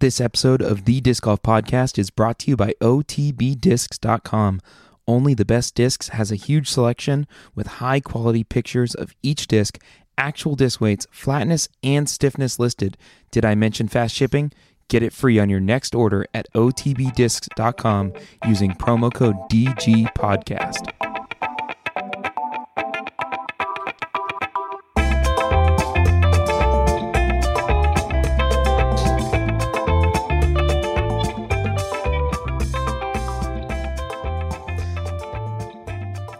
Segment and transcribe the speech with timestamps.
[0.00, 4.60] This episode of the Disc Golf Podcast is brought to you by OTBDiscs.com.
[5.08, 7.26] Only the Best Discs has a huge selection
[7.56, 9.76] with high quality pictures of each disc,
[10.16, 12.96] actual disc weights, flatness, and stiffness listed.
[13.32, 14.52] Did I mention fast shipping?
[14.86, 18.12] Get it free on your next order at OTBDiscs.com
[18.46, 21.07] using promo code DG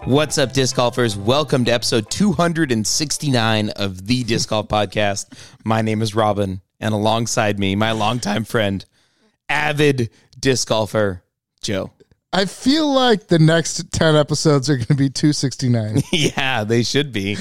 [0.08, 1.18] What's up, disc golfers?
[1.18, 5.26] Welcome to episode 269 of the Disc Golf Podcast.
[5.66, 8.82] My name is Robin, and alongside me, my longtime friend,
[9.50, 10.08] avid
[10.40, 11.22] disc golfer,
[11.60, 11.90] Joe.
[12.32, 16.00] I feel like the next 10 episodes are going to be 269.
[16.12, 17.36] yeah, they should be.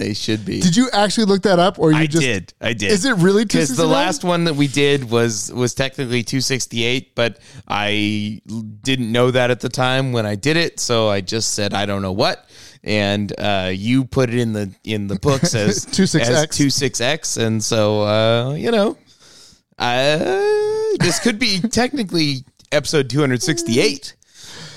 [0.00, 0.62] They should be.
[0.62, 2.54] Did you actually look that up or you I just did.
[2.58, 2.90] I did.
[2.90, 7.38] Is it really Because the last one that we did was was technically 268, but
[7.68, 8.40] I
[8.82, 11.84] didn't know that at the time when I did it, so I just said I
[11.84, 12.48] don't know what.
[12.82, 16.20] And uh, you put it in the in the books as 26X.
[16.20, 18.96] as 26x, and so uh, you know,
[19.78, 20.16] uh,
[20.98, 24.14] this could be technically episode 268.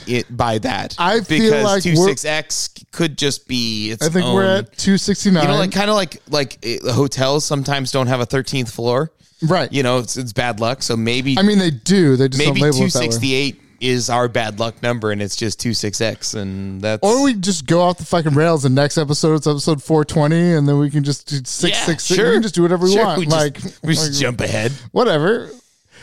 [0.08, 4.26] It by that I feel because like we're- 26x could just be its I think
[4.26, 5.42] own, we're at 269.
[5.44, 9.12] you know, like kind of like like uh, hotels sometimes don't have a thirteenth floor.
[9.42, 9.72] right.
[9.74, 10.84] You know, it's, it's bad luck.
[10.84, 12.16] So maybe I mean, they do.
[12.16, 15.60] They just maybe two it sixty eight is our bad luck number, and it's just
[15.60, 18.64] two six x, and that's Or we just go off the fucking rails.
[18.64, 22.04] And next episode, it's episode 420, and then we can just do 666.
[22.06, 22.28] sure.
[22.30, 23.20] We can just do whatever we Sure, want.
[23.20, 24.72] we just- like, we just like, jump ahead.
[24.94, 25.50] whatever.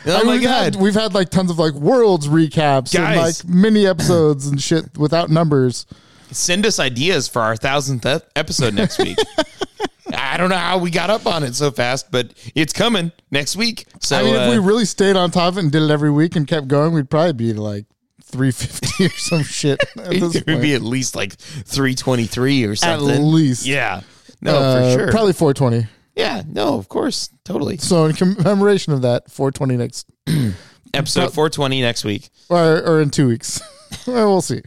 [0.06, 0.74] Oh my we've god!
[0.74, 4.96] Had, we've had like tons of like worlds recaps and like mini episodes and shit
[4.96, 5.86] without numbers.
[6.30, 9.18] Send us ideas for our thousandth episode next week.
[10.14, 13.56] I don't know how we got up on it so fast, but it's coming next
[13.56, 13.86] week.
[14.00, 15.90] So I mean, uh, if we really stayed on top of it and did it
[15.90, 17.84] every week and kept going, we'd probably be like
[18.22, 20.62] 350 or some shit it would point.
[20.62, 23.10] be at least like three twenty three or something.
[23.10, 23.66] At least.
[23.66, 24.00] yeah.
[24.41, 25.10] No, Uh, for sure.
[25.10, 25.86] Probably 420.
[26.15, 26.43] Yeah.
[26.47, 27.76] No, of course, totally.
[27.78, 30.06] So in commemoration of that, 420 next,
[30.93, 32.31] Episode four twenty next week.
[32.48, 33.60] or, or in two weeks.
[34.06, 34.60] well, we'll see.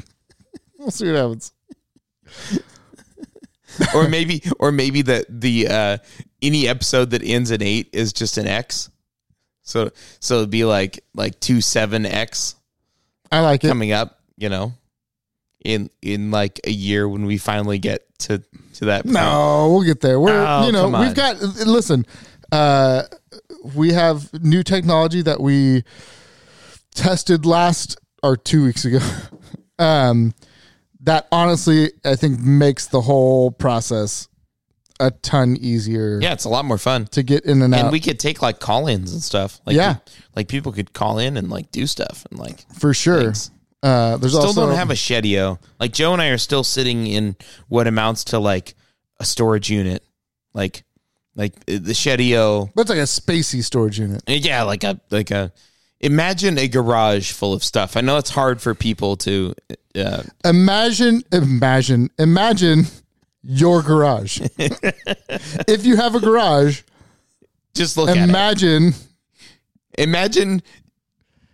[0.79, 1.51] We'll see what happens.
[3.95, 5.97] or maybe or maybe the the uh
[6.41, 8.89] any episode that ends in eight is just an X.
[9.63, 12.55] So so it'd be like like two seven X
[13.31, 13.67] I like it.
[13.67, 14.73] coming up, you know,
[15.65, 18.41] in in like a year when we finally get to
[18.75, 19.03] to that.
[19.03, 19.13] point.
[19.15, 20.19] No, we'll get there.
[20.19, 22.05] We're Oh, you know we've got listen.
[22.51, 23.03] Uh,
[23.75, 25.83] we have new technology that we
[26.95, 28.99] tested last or two weeks ago.
[29.79, 30.33] um,
[31.01, 34.27] that honestly, I think makes the whole process
[34.99, 37.07] a ton easier Yeah, it's a lot more fun.
[37.07, 39.59] to get in and out And we could take like call-ins and stuff.
[39.65, 39.95] Like Yeah.
[40.35, 43.23] like people could call in and like do stuff and like for sure.
[43.23, 43.51] Thanks.
[43.83, 45.59] Uh, there's still also don't have a shedio.
[45.79, 47.35] Like Joe and I are still sitting in
[47.67, 48.75] what amounts to like
[49.19, 50.03] a storage unit.
[50.53, 50.83] Like
[51.35, 54.23] like uh, the shedio that's like a spacey storage unit.
[54.25, 55.51] Yeah, like a like a
[55.99, 57.97] imagine a garage full of stuff.
[57.97, 59.53] I know it's hard for people to
[59.95, 62.85] uh, Imagine, imagine, imagine
[63.43, 64.39] your garage.
[64.57, 66.81] if you have a garage,
[67.75, 68.23] just look at it.
[68.29, 68.93] imagine
[69.97, 70.61] Imagine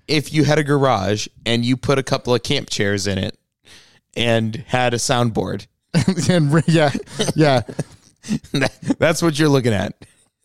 [0.10, 3.38] if you had a garage and you put a couple of camp chairs in it
[4.16, 5.68] and had a soundboard.
[6.30, 6.92] and yeah,
[7.36, 7.62] yeah,
[9.00, 9.94] That's what you're looking at.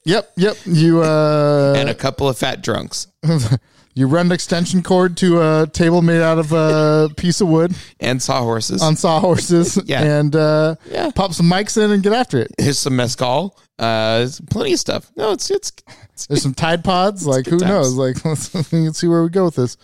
[0.04, 0.56] yep, yep.
[0.64, 3.08] You And uh, a couple of fat drunks
[3.94, 7.74] you run an extension cord to a table made out of a piece of wood
[8.00, 8.82] and sawhorses.
[8.82, 10.02] on sawhorses, Yeah.
[10.02, 11.10] and uh, Yeah.
[11.14, 12.50] pop some mics in and get after it.
[12.58, 13.56] Here's some mezcal.
[13.78, 15.10] Uh, plenty of stuff.
[15.16, 15.72] No, it's it's,
[16.12, 17.26] it's There's some Tide Pods.
[17.26, 17.70] Like who times.
[17.70, 17.94] knows?
[17.94, 19.76] Like let's, let's see where we go with this.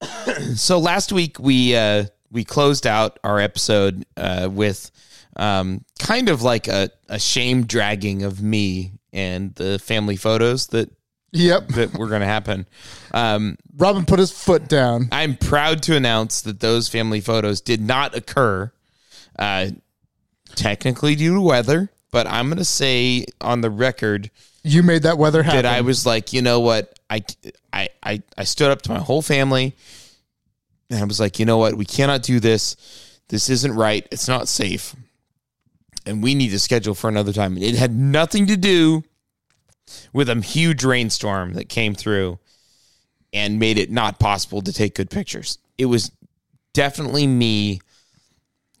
[0.56, 4.90] so last week we uh we closed out our episode uh with
[5.36, 10.90] um kind of like a, a shame dragging of me and the family photos that
[11.36, 11.68] Yep.
[11.76, 12.66] that were going to happen
[13.12, 15.08] um Robin put his foot down.
[15.12, 18.70] i'm proud to announce that those family photos did not occur
[19.38, 19.68] uh
[20.54, 24.30] technically due to weather but i'm going to say on the record
[24.62, 25.62] You made that weather happen.
[25.62, 26.98] that I was like, you know what?
[27.08, 27.22] I,
[27.72, 29.76] I, I, I stood up to my whole family
[30.90, 31.74] and I was like, you know what?
[31.74, 32.74] We cannot do this.
[33.28, 34.04] This isn't right.
[34.10, 34.96] It's not safe.
[36.04, 37.54] And we need to schedule for another time.
[37.54, 39.04] And it had nothing to do
[40.12, 42.38] with a huge rainstorm that came through
[43.32, 45.58] and made it not possible to take good pictures.
[45.78, 46.10] It was
[46.72, 47.80] definitely me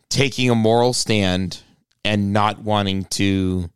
[0.08, 1.62] taking a moral stand
[2.04, 3.68] and not wanting to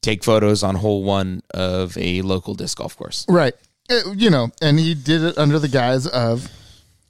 [0.00, 3.26] take photos on hole one of a local disc golf course.
[3.28, 3.54] Right.
[3.90, 6.48] Uh, you know, and he did it under the guise of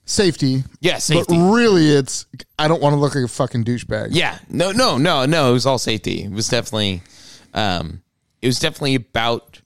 [0.04, 0.64] safety.
[0.80, 1.36] Yeah, safety.
[1.36, 2.26] But really, it's
[2.58, 4.08] I don't want to look like a fucking douchebag.
[4.10, 5.50] Yeah, no, no, no, no.
[5.50, 6.24] It was all safety.
[6.24, 7.02] It was definitely,
[7.54, 8.02] um,
[8.46, 9.60] it was definitely about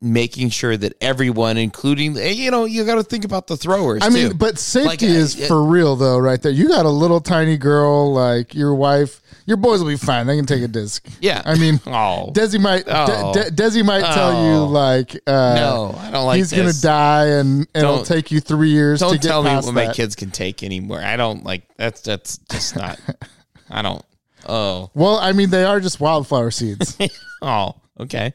[0.00, 4.00] making sure that everyone, including eh, you know, you got to think about the throwers.
[4.02, 4.34] I mean, too.
[4.34, 6.50] but safety Like, is it- for real though, right there.
[6.50, 9.20] You got a little tiny girl like your wife.
[9.46, 10.26] Your boys will be fine.
[10.26, 11.06] They can take a disc.
[11.20, 11.42] Yeah.
[11.44, 12.30] I mean, Oh.
[12.32, 13.32] Desi might Oh.
[13.32, 14.66] De- De- Desi might tell you Oh.
[14.66, 18.70] like, uh, No, I don't like he's gonna die, and, and it'll take you three
[18.70, 19.72] years to don't get tell me what that.
[19.72, 21.00] my kids can take anymore.
[21.00, 22.98] I don't like that's that's just not.
[23.70, 24.04] I don't.
[24.48, 26.96] Oh, Well, I mean, they are just wildflower seeds.
[27.42, 28.34] oh, okay.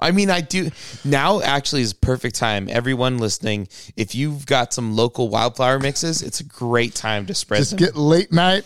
[0.00, 0.70] I mean, I do
[1.04, 1.40] now.
[1.42, 2.66] Actually, is perfect time.
[2.70, 7.58] Everyone listening, if you've got some local wildflower mixes, it's a great time to spread
[7.58, 7.78] just them.
[7.78, 8.64] get late night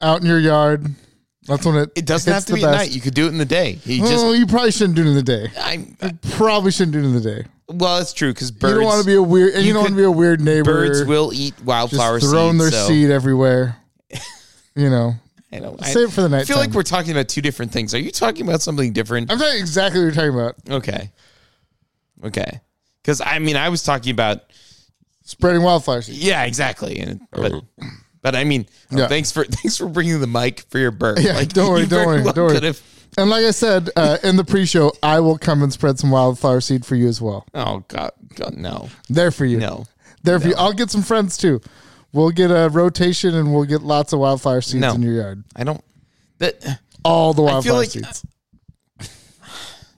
[0.00, 0.86] out in your yard.
[1.46, 1.90] That's when it.
[1.96, 2.90] it doesn't have to be at night.
[2.90, 3.78] You could do it in the day.
[3.84, 5.48] You Well, just, you probably shouldn't do it in the day.
[5.58, 5.86] I,
[6.32, 7.44] Probably shouldn't do it in the day.
[7.68, 8.72] well, it's true because birds.
[8.74, 10.10] you don't want to be a weird, and you, you don't want to be a
[10.10, 10.64] weird neighbor.
[10.64, 12.70] birds will eat wildflower just throwing seeds.
[12.70, 13.76] their so seed everywhere.
[14.76, 15.14] You know,
[15.52, 15.82] I don't.
[15.82, 16.42] I, save it for the night.
[16.42, 17.94] I feel like we're talking about two different things.
[17.94, 19.32] Are you talking about something different?
[19.32, 20.54] I'm talking exactly what you're talking about.
[20.82, 21.10] Okay.
[22.24, 22.60] Okay.
[23.02, 24.42] Because I mean, I was talking about
[25.22, 26.24] Spreading wildflower seeds.
[26.24, 27.52] yeah, exactly, and but
[28.22, 31.18] but I mean, oh, thanks for thanks for bringing the mic for your burp.
[31.20, 32.74] Yeah, don't worry, don't worry, well don't worry.
[33.18, 36.60] And like I said uh, in the pre-show, I will come and spread some wildflower
[36.62, 37.46] seed for you as well.
[37.52, 39.58] Oh God, God, no, There for you.
[39.58, 39.84] no,
[40.22, 40.54] There for you.
[40.56, 41.60] I'll get some friends too.
[42.12, 44.94] We'll get a rotation and we'll get lots of wildflower seeds No.
[44.94, 45.44] in your yard.
[45.54, 45.82] I don't.
[46.38, 48.26] That All the I feel wildflower like- seeds.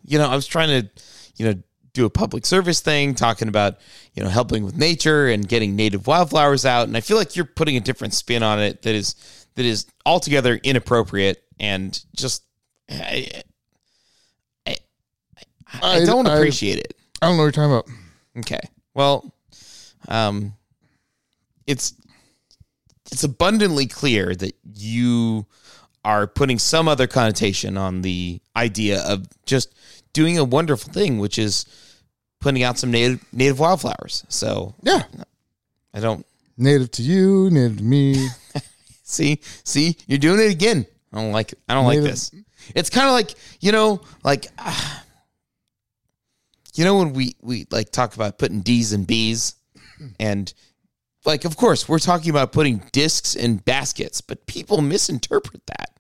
[0.05, 0.91] you know, I was trying to,
[1.37, 1.63] you know,
[1.93, 3.79] do a public service thing, talking about
[4.15, 7.45] you know helping with nature and getting native wildflowers out, and I feel like you're
[7.45, 9.17] putting a different spin on it that is
[9.57, 12.45] that is altogether inappropriate and just.
[12.89, 13.29] I,
[14.67, 14.77] I, I,
[15.83, 16.95] I I- don't I- appreciate it.
[17.23, 17.89] I don't know what you're talking about.
[18.39, 18.61] Okay.
[18.95, 19.35] Well,
[20.09, 20.55] um,
[21.71, 21.95] it's
[23.13, 25.47] it's abundantly clear that you
[26.05, 29.75] are putting some other connotation on the idea of just
[30.13, 31.67] doing a wonderful thing, which is
[32.41, 34.25] putting out some native native wildflowers.
[34.29, 35.05] So Yeah.
[35.95, 36.27] I don't
[36.57, 38.29] Native to you, native to me.
[39.03, 40.87] see see you're doing it again.
[41.13, 42.33] I don't like I don't like this.
[42.75, 44.47] It's kind of like you know like.
[44.59, 45.05] ah,
[46.75, 49.55] you know when we we like talk about putting D's and B's
[50.19, 50.53] and
[51.25, 55.91] like of course we're talking about putting discs in baskets but people misinterpret that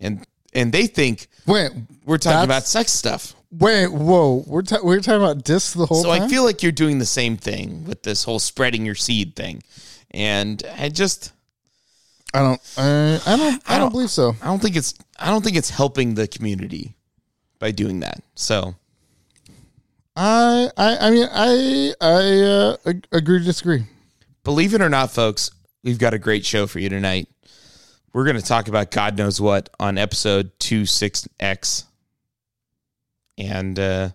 [0.00, 1.70] and and they think Wait,
[2.04, 4.44] we're talking about sex stuff wait, whoa.
[4.46, 6.12] We're ta- we're talking about discs the whole time.
[6.12, 6.22] so time.
[6.22, 9.62] i feel like you're doing the same thing with this whole spreading your seed thing
[10.10, 11.32] and i just
[12.34, 12.60] I don't.
[12.76, 13.40] I, I don't.
[13.66, 14.34] I, don't, don't- believe so.
[14.42, 16.94] i don't think it's i don't think it's helping the community
[17.58, 18.74] by doing that so
[20.20, 20.68] I.
[20.76, 20.96] I.
[20.96, 21.94] I mean, I.
[22.00, 22.40] I
[22.90, 23.84] uh, agree to disagree.
[24.48, 25.50] Believe it or not, folks,
[25.84, 27.28] we've got a great show for you tonight.
[28.14, 31.84] We're going to talk about God knows what on episode 26X.
[33.36, 34.08] And uh,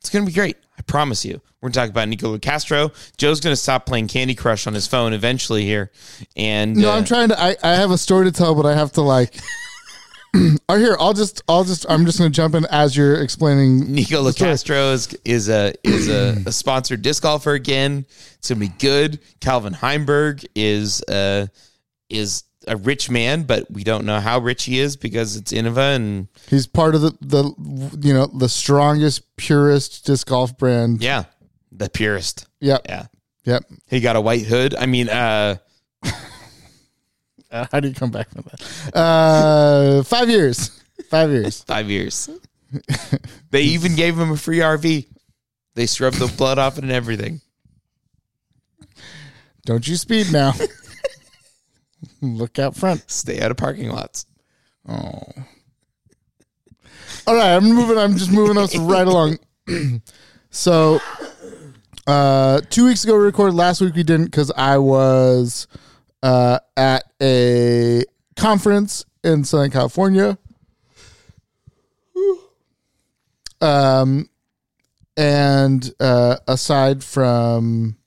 [0.00, 0.56] it's going to be great.
[0.78, 1.40] I promise you.
[1.60, 2.94] We're going to talk about Nico Locastro.
[3.16, 5.90] Joe's going to stop playing Candy Crush on his phone eventually here.
[6.36, 7.40] And No, uh, I'm trying to.
[7.40, 9.36] I, I have a story to tell, but I have to like.
[10.68, 11.42] or here, I'll just.
[11.48, 11.86] I'll just.
[11.88, 13.92] I'm just going to jump in as you're explaining.
[13.94, 14.50] Nicola story.
[14.50, 18.04] Castro is, is a is a, a sponsored disc golfer again.
[18.34, 19.20] It's gonna be good.
[19.40, 21.46] Calvin Heimberg is uh
[22.10, 25.94] is a rich man, but we don't know how rich he is because it's Innova
[25.96, 31.02] and He's part of the the you know the strongest, purest disc golf brand.
[31.02, 31.24] yeah,
[31.72, 32.46] the purest.
[32.60, 32.86] Yep.
[32.88, 33.06] Yeah,
[33.44, 33.64] Yep.
[33.88, 34.74] he got a white hood.
[34.74, 35.56] I mean, uh,
[37.54, 38.96] Uh, how do you come back from that?
[38.96, 40.82] Uh, five years.
[41.08, 41.62] Five years.
[41.66, 42.28] five years.
[43.50, 45.06] they even gave him a free RV.
[45.74, 47.40] They scrubbed the blood off it and everything.
[49.64, 50.52] Don't you speed now.
[52.20, 53.08] Look out front.
[53.10, 54.26] Stay out of parking lots.
[54.88, 55.22] Oh.
[57.26, 57.96] All right, I'm moving.
[57.96, 59.38] I'm just moving us right along.
[60.50, 61.00] so,
[62.06, 63.54] uh, two weeks ago we recorded.
[63.54, 65.66] Last week we didn't because I was
[66.24, 68.02] uh, at a
[68.34, 70.38] conference in Southern California.
[73.60, 74.30] Um,
[75.18, 77.98] and uh, aside from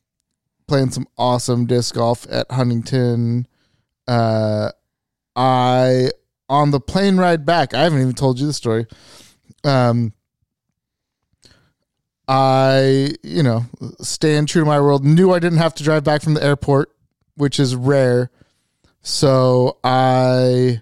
[0.68, 3.48] playing some awesome disc golf at Huntington,
[4.08, 4.72] uh,
[5.36, 6.10] I
[6.50, 7.76] on the plane ride back.
[7.76, 8.88] I haven't even told you the story.
[9.64, 10.12] Um,
[12.28, 13.66] I you know
[14.02, 15.06] staying true to my world.
[15.06, 16.97] Knew I didn't have to drive back from the airport,
[17.38, 18.30] which is rare.
[19.02, 20.82] So I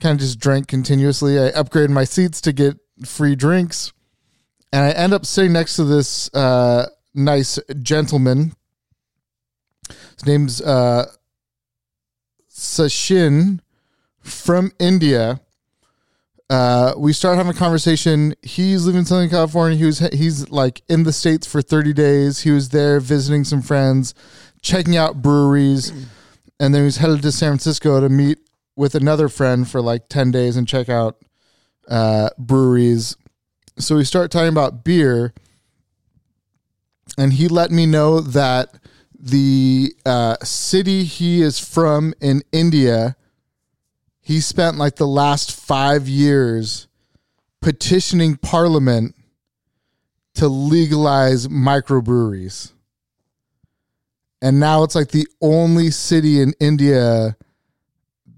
[0.00, 1.38] kind of just drank continuously.
[1.38, 3.92] I upgraded my seats to get free drinks,
[4.72, 8.52] and I end up sitting next to this uh, nice gentleman.
[10.14, 11.06] His name's uh,
[12.50, 13.60] Sachin
[14.20, 15.40] from India.
[16.50, 18.34] Uh, we start having a conversation.
[18.42, 19.76] He's living in Southern California.
[19.76, 22.40] He was he's like in the states for thirty days.
[22.40, 24.14] He was there visiting some friends,
[24.62, 25.90] checking out breweries,
[26.60, 28.38] and then he was headed to San Francisco to meet
[28.76, 31.18] with another friend for like ten days and check out
[31.88, 33.16] uh, breweries.
[33.78, 35.32] So we start talking about beer,
[37.16, 38.74] and he let me know that
[39.18, 43.16] the uh, city he is from in India
[44.28, 46.86] he spent like the last five years
[47.62, 49.14] petitioning parliament
[50.34, 52.72] to legalize microbreweries.
[54.40, 57.36] And now it's like the only city in India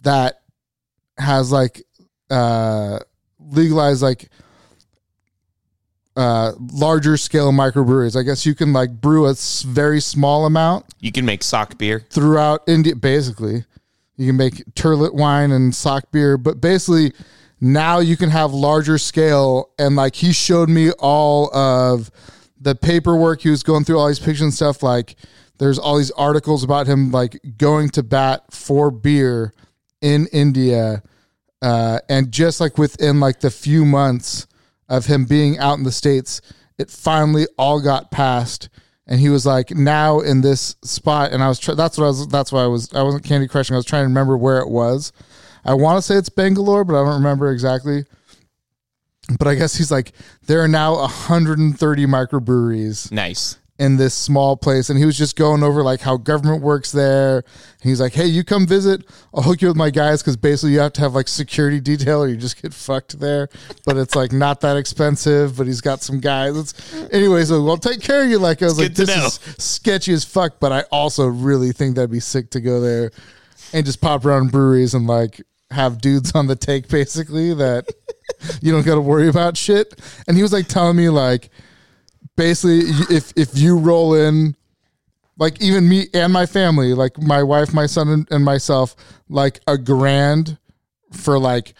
[0.03, 0.41] that
[1.19, 1.83] has like
[2.31, 3.01] uh
[3.39, 4.31] legalized like
[6.17, 8.19] uh larger scale microbreweries.
[8.19, 11.79] I guess you can like brew a s- very small amount You can make sock
[11.79, 12.05] beer.
[12.11, 13.65] throughout India, basically.
[14.17, 17.13] You can make turlet wine and sock beer, but basically
[17.61, 19.71] now you can have larger scale.
[19.79, 22.11] And like he showed me all of
[22.61, 23.43] the paperwork.
[23.43, 24.83] He was going through all these pictures and stuff.
[24.83, 25.15] Like
[25.61, 29.53] there's all these articles about him like going to bat for beer
[30.01, 31.03] in India.
[31.63, 34.47] Uh, and just like within like the few months
[34.89, 36.41] of him being out in the States,
[36.79, 38.71] it finally all got passed
[39.07, 42.09] and he was like now in this spot and i was try- that's what i
[42.09, 44.61] was that's why i was i wasn't candy crushing i was trying to remember where
[44.61, 45.13] it was
[45.65, 48.05] i want to say it's bangalore but i don't remember exactly
[49.39, 50.13] but i guess he's like
[50.47, 53.59] there are now 130 microbreweries Nice.
[53.81, 57.43] In this small place and he was just going over like how government works there.
[57.83, 59.05] He's like hey you come visit.
[59.35, 62.23] I'll hook you with my guys because basically you have to have like security detail
[62.23, 63.49] or you just get fucked there.
[63.87, 66.57] But it's like not that expensive but he's got some guys.
[66.57, 69.27] It's anyway so i'll take care of you like i was like this know.
[69.27, 73.11] is sketchy as fuck but i also really think that'd be sick to go there
[73.73, 77.87] and just pop around breweries and like have dudes on the take basically that
[78.63, 80.01] you don't got to worry about shit.
[80.27, 81.51] And he was like telling me like
[82.41, 82.81] basically
[83.15, 84.57] if if you roll in
[85.37, 88.97] like even me and my family like my wife my son and, myself
[89.29, 90.57] like a grand
[91.13, 91.75] for like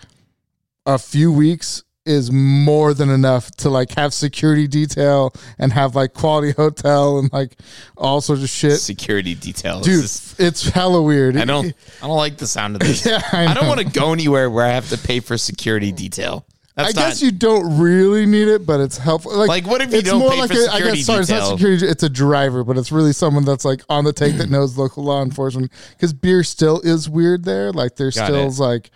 [0.85, 6.13] a few weeks is more than enough to like have security detail and have like
[6.13, 7.57] quality hotel and like
[7.97, 11.73] all sorts of shit Security detail, dude is- it's hella weird I don't.
[12.03, 13.07] I don't like the sound of this.
[13.11, 15.93] Yeah, I I, don't want to go anywhere where I have to pay for security
[15.93, 16.45] detail.
[16.89, 19.37] I That's guess you don't really need it, but it's helpful.
[19.37, 21.07] Like, Like, what if you it's don't more pay like for a- I security guess,
[21.07, 21.87] sorry, it's not security.
[21.87, 25.05] It's a driver, but it's really someone that's like on the take that knows local
[25.05, 25.71] law enforcement.
[25.93, 27.73] Because beer still is weird there.
[27.73, 28.59] Like, there's Got still it.
[28.59, 28.91] like,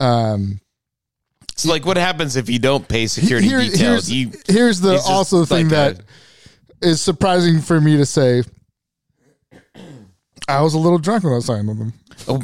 [0.00, 0.60] um,
[1.56, 4.08] So, like, what happens if you don't pay security here- details?
[4.08, 6.04] here's, You here's the also thing like that
[6.82, 8.42] is surprising for me to say.
[10.48, 11.92] I was a little drunk when I was with them.
[12.28, 12.42] Oh,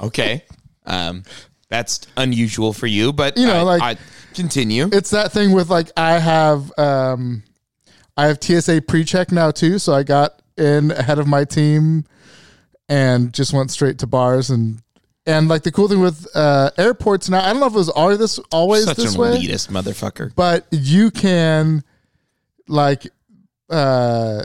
[0.06, 0.44] okay.
[0.84, 1.22] Um,
[1.72, 3.96] that's unusual for you, but You know, I- like- I,
[4.34, 4.88] continue.
[4.92, 7.42] it's that thing with like I have um
[8.16, 12.04] I have TSA pre-check now too, so I got in ahead of my team
[12.88, 14.82] and just went straight to bars and
[15.24, 17.88] and like the cool thing with uh airports now, I don't know if it was
[17.88, 20.34] always this always Such this an way, elitist motherfucker.
[20.34, 21.82] but you can
[22.68, 23.06] like
[23.70, 24.42] uh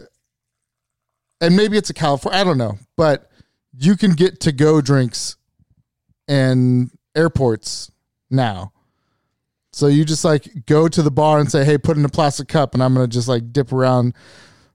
[1.41, 3.29] and maybe it's a California, I don't know, but
[3.77, 5.36] you can get to go drinks
[6.27, 7.92] in airports
[8.30, 8.72] now.
[9.74, 12.48] So you just like go to the bar and say, "Hey, put in a plastic
[12.48, 14.14] cup," and I'm gonna just like dip around.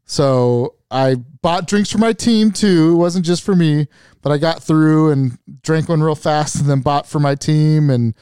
[0.05, 2.93] So I bought drinks for my team too.
[2.93, 3.89] It wasn't just for me,
[4.21, 7.91] but I got through and drank one real fast, and then bought for my team.
[7.91, 8.15] And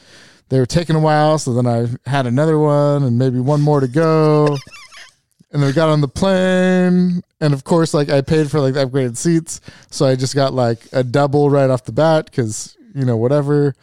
[0.48, 3.80] they were taking a while, so then I had another one and maybe one more
[3.80, 4.46] to go.
[5.52, 8.74] and then we got on the plane, and of course, like I paid for like
[8.74, 9.60] the upgraded seats,
[9.90, 13.74] so I just got like a double right off the bat because you know whatever.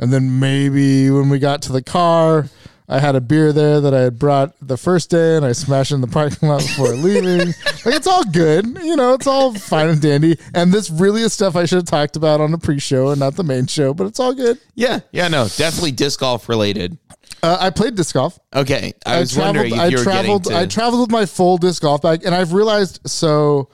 [0.00, 2.48] And then maybe when we got to the car,
[2.88, 5.92] I had a beer there that I had brought the first day, and I smashed
[5.92, 7.48] in the parking lot before leaving.
[7.84, 10.38] Like it's all good, you know, it's all fine and dandy.
[10.54, 13.36] And this really is stuff I should have talked about on the pre-show and not
[13.36, 14.58] the main show, but it's all good.
[14.74, 16.98] Yeah, yeah, no, definitely disc golf related.
[17.42, 18.38] Uh, I played disc golf.
[18.56, 20.44] Okay, I was wondering if I traveled.
[20.44, 20.56] to.
[20.56, 23.00] I traveled with my full disc golf bag, and I've realized.
[23.08, 23.68] So,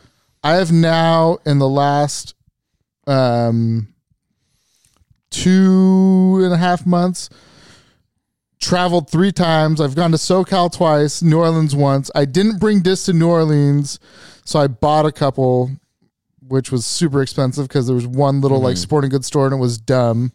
[0.44, 2.34] I have now in the last
[3.06, 3.88] um
[5.42, 7.28] two and a half months
[8.58, 9.80] traveled three times.
[9.80, 12.10] I've gone to SoCal twice, New Orleans once.
[12.14, 13.98] I didn't bring discs to New Orleans,
[14.44, 15.70] so I bought a couple,
[16.40, 18.64] which was super expensive because there was one little Mm-hmm.
[18.66, 20.32] like sporting goods store and it was dumb.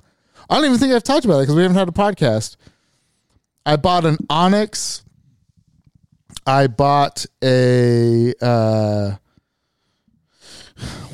[0.50, 2.58] I don't even think I've talked about it because we haven't had a podcast.
[3.66, 5.04] I bought an Onyx.
[6.46, 9.16] I bought a uh,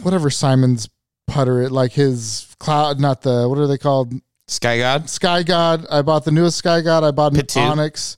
[0.02, 0.90] whatever Simon's
[1.28, 4.14] putter it like his cloud, not the what are they called?
[4.48, 5.10] Sky God.
[5.10, 5.86] Sky God.
[5.90, 7.04] I bought the newest Sky God.
[7.04, 7.64] I bought an.
[7.64, 8.18] Onyx,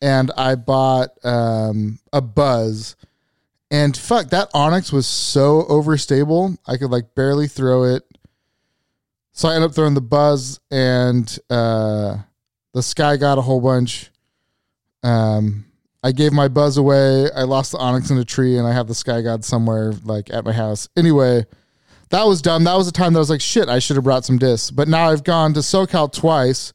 [0.00, 2.96] and I bought um, a Buzz.
[3.70, 6.56] And fuck, that Onyx was so overstable.
[6.66, 8.02] I could like barely throw it.
[9.32, 12.18] So I ended up throwing the Buzz and uh,
[12.74, 14.10] the Sky God a whole bunch.
[15.02, 15.66] Um,
[16.02, 17.30] I gave my Buzz away.
[17.30, 20.32] I lost the Onyx in a tree, and I have the Sky God somewhere like
[20.32, 20.88] at my house.
[20.96, 21.46] Anyway,
[22.10, 22.64] that was dumb.
[22.64, 24.70] That was a time that I was like, shit, I should have brought some discs.
[24.70, 26.72] But now I've gone to SoCal twice,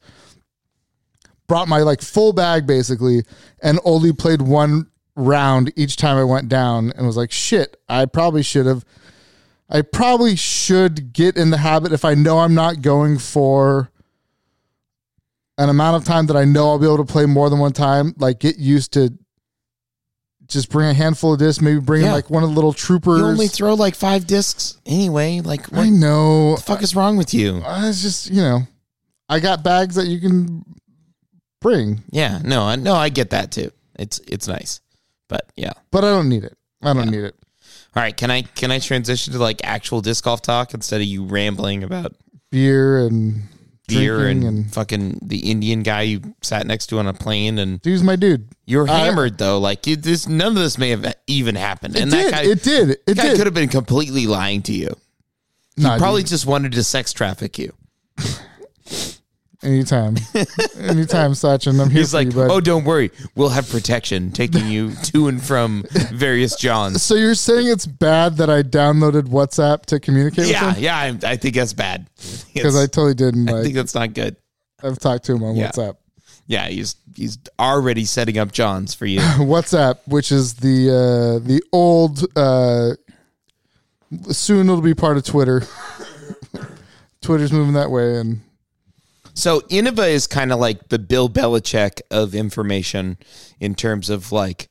[1.46, 3.22] brought my like full bag basically,
[3.62, 8.06] and only played one round each time I went down and was like, shit, I
[8.06, 8.84] probably should have.
[9.68, 13.90] I probably should get in the habit if I know I'm not going for
[15.56, 17.72] an amount of time that I know I'll be able to play more than one
[17.72, 19.16] time, like get used to
[20.48, 22.12] just bring a handful of discs, maybe bring Yeah.
[22.12, 23.20] like one of the little troopers.
[23.20, 25.40] You only throw like five discs anyway.
[25.40, 26.56] Like what I know.
[26.56, 27.62] the fuck is wrong with you?
[27.64, 28.60] I, It's just you know,
[29.28, 30.64] I got bags that you can
[31.60, 33.70] bring, Yeah, no, I no, I get that too.
[33.98, 34.80] It's it's nice,
[35.28, 35.72] but yeah.
[35.90, 36.56] but I don't need it.
[36.82, 37.34] I don't need it.
[37.96, 41.06] All right, can I can I transition to like actual disc golf talk instead of
[41.06, 42.12] you rambling about
[42.50, 43.42] Beer and
[43.86, 47.80] beer and, and, fucking the Indian guy you sat next to on a plane and
[47.82, 48.48] dude's my dude.
[48.66, 49.58] you're hammered though.
[49.58, 51.96] Like you, this, none of this may have even happened.
[51.96, 52.26] And did.
[52.26, 52.90] that guy, it did.
[53.06, 53.36] It did.
[53.36, 54.96] could have been completely lying to you.
[55.76, 57.72] He Nah, probably dude, just wanted to sex traffic you.
[59.64, 60.16] anytime,
[60.78, 61.80] anytime, Sachin.
[61.80, 62.50] I'm here He's for like, you, bud.
[62.50, 67.02] oh, don't worry, we'll have protection taking you to and from various Johns.
[67.02, 70.84] So you're saying it's bad that I downloaded WhatsApp to communicate Yeah, with him?
[70.84, 72.06] yeah, I, I think that's bad.
[72.54, 73.48] Because I totally didn't.
[73.48, 74.36] I Like, think that's not good.
[74.82, 75.70] I've talked to him on Yeah.
[75.70, 75.96] WhatsApp.
[76.46, 79.20] Yeah, he's he's already setting up Johns for you.
[79.20, 82.24] WhatsApp, which is the uh, the old.
[82.36, 82.90] Uh,
[84.30, 85.62] soon it'll be part of Twitter.
[87.22, 88.40] Twitter's moving that way, and
[89.34, 93.18] So Innova is kind of like the Bill Belichick of information
[93.60, 94.68] in terms of like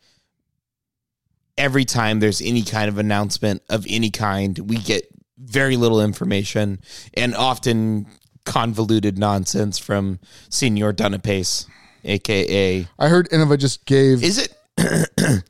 [1.58, 5.04] every time there's any kind of announcement of any kind, we get
[5.38, 6.80] very little information
[7.14, 8.08] and often
[8.46, 11.68] convoluted nonsense from Senior Dunipace,
[12.04, 14.24] aka I heard Innova just gave.
[14.24, 14.56] is it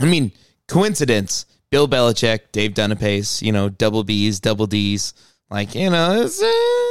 [0.00, 0.32] I mean,
[0.66, 1.46] coincidence.
[1.70, 5.14] Bill Belichick, Dave Dunipace, you know, double B's, double D's.
[5.50, 6.89] Like, you know, it's, uh,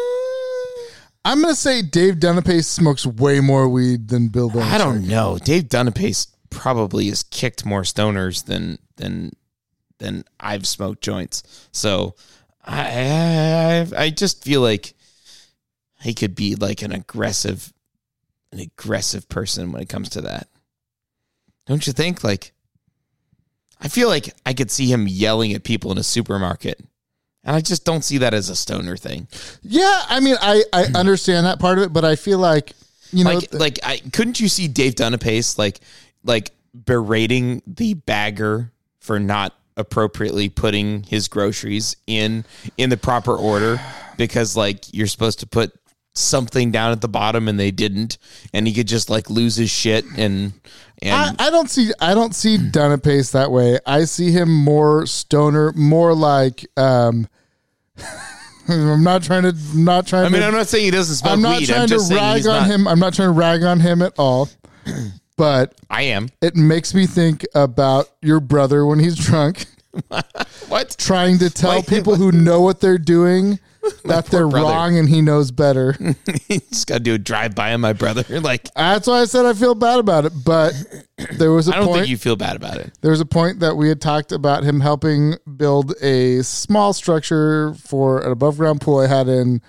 [1.29, 4.71] I'm gonna say Dave Dunipace smokes way more weed than Bill Belichick.
[4.71, 5.37] I don't know.
[5.37, 9.33] Dave Dunipace probably has kicked more stoners than than
[9.99, 11.67] than I've smoked joints.
[11.71, 12.15] So
[12.65, 14.95] I I, I just feel like
[16.01, 17.71] he could be like an aggressive
[18.51, 20.47] an aggressive person when it comes to that.
[21.67, 22.23] Don't you think?
[22.23, 22.53] Like
[23.79, 26.83] I feel like I could see him yelling at people in a supermarket.
[27.43, 29.27] And I just don't see that as a stoner thing.
[29.61, 32.73] Yeah, I mean, I I understand that part of it, but I feel like
[33.11, 35.79] you know, like like I couldn't you see Dave Dunipace like
[36.23, 42.43] like berating the bagger for not appropriately putting his groceries in
[42.77, 43.79] in the proper order
[44.17, 45.71] because like you're supposed to put
[46.13, 48.17] something down at the bottom and they didn't
[48.53, 50.51] and he could just like lose his shit and
[51.03, 53.79] I, I don't see I don't see Dunipace that way.
[53.85, 57.27] I see him more stoner, more like um
[58.67, 61.15] I'm not trying to I'm not trying I mean to I'm not saying he doesn't
[61.15, 61.67] smoke I'm not weed.
[61.67, 62.67] Trying I'm to rag on not.
[62.67, 62.87] him.
[62.87, 64.49] I'm not trying to rag on him at all.
[65.37, 66.27] But I am.
[66.41, 69.67] it makes me think about your brother when he's drunk,
[70.67, 70.97] what?
[70.99, 73.57] Trying to tell Wait, people who know what they're doing
[74.05, 74.65] that they're brother.
[74.67, 75.93] wrong and he knows better.
[76.49, 79.45] just got to do a drive by on my brother like That's why I said
[79.45, 80.33] I feel bad about it.
[80.45, 80.73] But
[81.37, 81.99] there was a I don't point.
[81.99, 84.63] think you feel bad about it there was a point that we had talked about
[84.63, 89.61] him helping build a small structure for an above ground pool I had in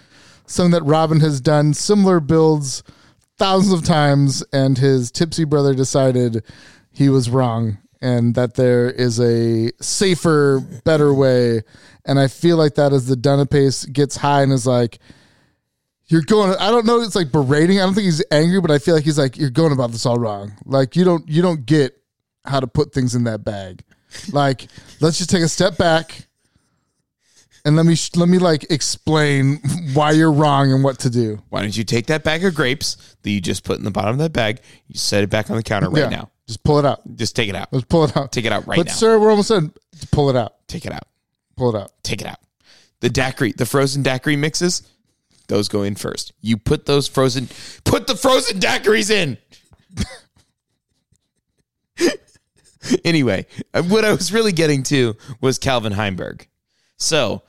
[0.46, 2.82] something that Robin has done similar builds
[3.38, 6.44] thousands of times, and his tipsy brother decided
[6.92, 11.62] he was wrong and that there is a safer, better way.
[12.04, 14.98] And I feel like that as the Dunipace gets high and is like,
[16.06, 17.78] you're going I don't know it's like berating.
[17.78, 20.04] I don't think he's angry, but I feel like he's like, You're going about this
[20.06, 20.52] all wrong.
[20.64, 21.96] Like you don't you don't get
[22.44, 23.82] how to put things in that bag.
[24.32, 24.66] Like,
[25.00, 26.26] let's just take a step back
[27.64, 29.60] and let me sh- let me like explain
[29.94, 31.40] why you're wrong and what to do.
[31.50, 34.12] Why don't you take that bag of grapes that you just put in the bottom
[34.12, 36.08] of that bag, you set it back on the counter right Yeah.
[36.08, 36.30] now.
[36.46, 37.02] Just pull it out.
[37.14, 37.68] Just take it out.
[37.72, 38.32] Let's pull it out.
[38.32, 38.92] Take it out right but now.
[38.92, 39.72] sir, we're almost done.
[40.10, 40.54] Pull it out.
[40.66, 41.04] Take it out.
[41.60, 41.92] Pull it out.
[42.02, 42.38] Take it out.
[43.00, 44.82] The daiquiri, the frozen daiquiri mixes,
[45.48, 46.32] those go in first.
[46.40, 47.50] You put those frozen,
[47.84, 49.36] put the frozen daiquiris in.
[53.04, 53.44] anyway,
[53.74, 56.46] what I was really getting to was Calvin Heimberg.
[56.96, 57.42] So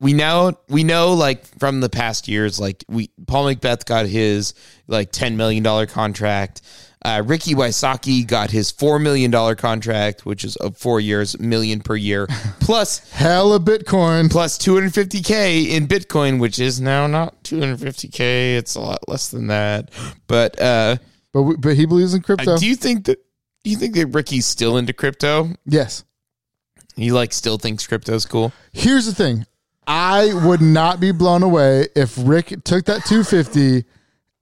[0.00, 4.54] we now we know like from the past years, like we Paul McBeth got his
[4.86, 6.62] like ten million dollar contract.
[7.04, 11.80] Uh, Ricky Wysocki got his four million dollar contract, which is of four years, million
[11.80, 12.26] per year,
[12.60, 14.30] plus hell of Bitcoin.
[14.30, 18.56] plus 250k in Bitcoin, which is now not 250k.
[18.56, 19.90] It's a lot less than that.
[20.26, 20.96] But uh,
[21.34, 22.56] But we, but he believes in crypto.
[22.56, 23.18] do you think that
[23.64, 25.50] do you think that Ricky's still into crypto?
[25.66, 26.04] yes.
[26.96, 28.52] He like still thinks crypto's cool.
[28.72, 29.46] Here's the thing.
[29.86, 33.84] I would not be blown away if Rick took that 250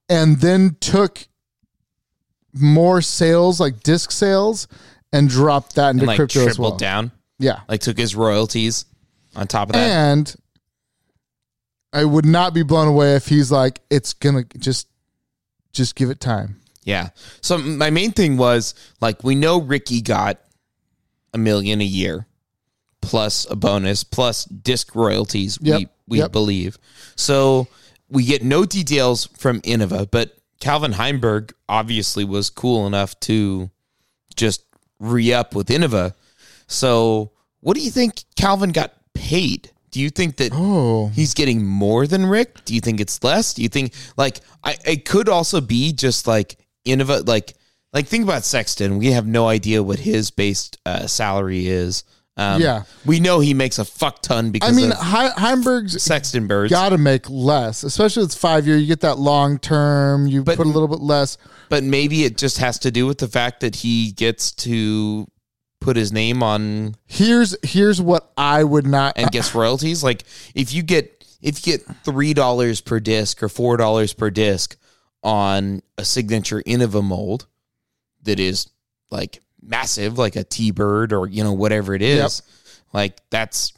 [0.07, 1.27] and then took
[2.53, 4.67] more sales, like disc sales,
[5.11, 6.77] and dropped that into And like crypto tripled as well.
[6.77, 7.61] down, Yeah.
[7.67, 8.85] like took his royalties
[9.35, 9.89] on top of that.
[9.89, 10.35] And
[11.91, 14.87] I would not be blown away if he's like, it's gonna just
[15.71, 16.59] just give it time.
[16.83, 17.09] Yeah.
[17.41, 20.39] So my main thing was like we know Ricky got
[21.33, 22.27] a million a year
[23.01, 25.79] plus a bonus plus disc royalties Yep.
[25.79, 26.31] we we Yep.
[26.31, 26.77] believe.
[27.15, 27.67] So
[28.09, 33.69] we get no details from Innova, but Calvin Heimberg obviously was cool enough to
[34.35, 34.63] just
[34.99, 36.13] re-up with Innova.
[36.67, 39.71] So what do you think Calvin got paid?
[39.91, 41.07] Do you think that Oh.
[41.13, 42.65] he's getting more than Rick?
[42.65, 43.53] Do you think it's less?
[43.53, 47.53] Do you think like I it could also be just like Innova like
[47.93, 48.97] like think about Sexton.
[48.97, 52.03] We have no idea what his base uh, salary is.
[52.35, 52.83] Um, Yeah.
[53.05, 56.71] we know he makes a fuck ton because I mean, of He- Heimberg's Sexton birds.
[56.71, 58.75] got to make less, especially it's five year.
[58.77, 60.25] You get that long term.
[60.25, 61.37] You But- put a little bit less.
[61.69, 65.27] but maybe it just has to do with the fact that he gets to
[65.79, 69.13] put his name on Here's here's what I would not.
[69.17, 70.03] and gets royalties.
[70.03, 70.23] Like
[70.55, 74.75] if you get if you get three dollars per disc or four dollars per disc
[75.23, 77.45] on a signature Innova mold
[78.23, 78.67] that is
[79.11, 82.41] like massive, like a Teebird or you know whatever it is,
[82.93, 83.73] like that's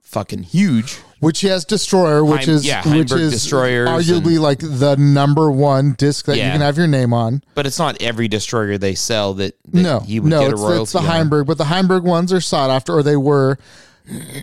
[0.00, 0.98] fucking huge.
[1.20, 4.96] which he has Destroyer, which Heim- is yeah, which Heimberg is Destroyers arguably like the
[4.98, 7.42] number one disc that you can have your name on.
[7.54, 10.56] But it's not every destroyer they sell that, that No, he would no, get a
[10.56, 10.82] royalty.
[10.82, 11.04] it's the on.
[11.06, 13.56] Heimberg, but the Heimberg ones are sought after, or they were.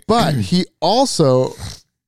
[0.08, 1.52] But he also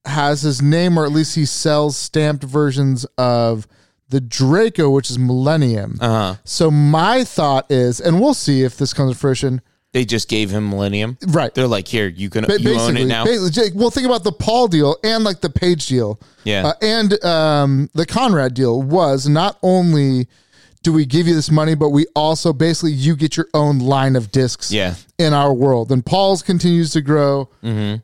[0.06, 3.68] has his name, or at least he sells stamped versions of
[4.12, 5.96] the Draco, which is Millennium.
[6.00, 6.36] Uh-huh.
[6.44, 9.60] So my thought is, and we'll see if this comes to fruition.
[9.92, 11.18] They just gave him Millennium.
[11.28, 11.52] Right.
[11.54, 13.24] They're like, here, you can Ba- you own it now.
[13.24, 16.18] basically, Jake, well, think about the Paul deal and like the Paige deal.
[16.44, 16.68] Yeah.
[16.68, 20.28] Uh, and um, the Conrad deal was not only
[20.82, 24.16] do we give you this money, but we also basically you get your own line
[24.16, 24.94] of discs Yeah.
[25.18, 25.92] in our world.
[25.92, 27.48] And Paul's continues to grow.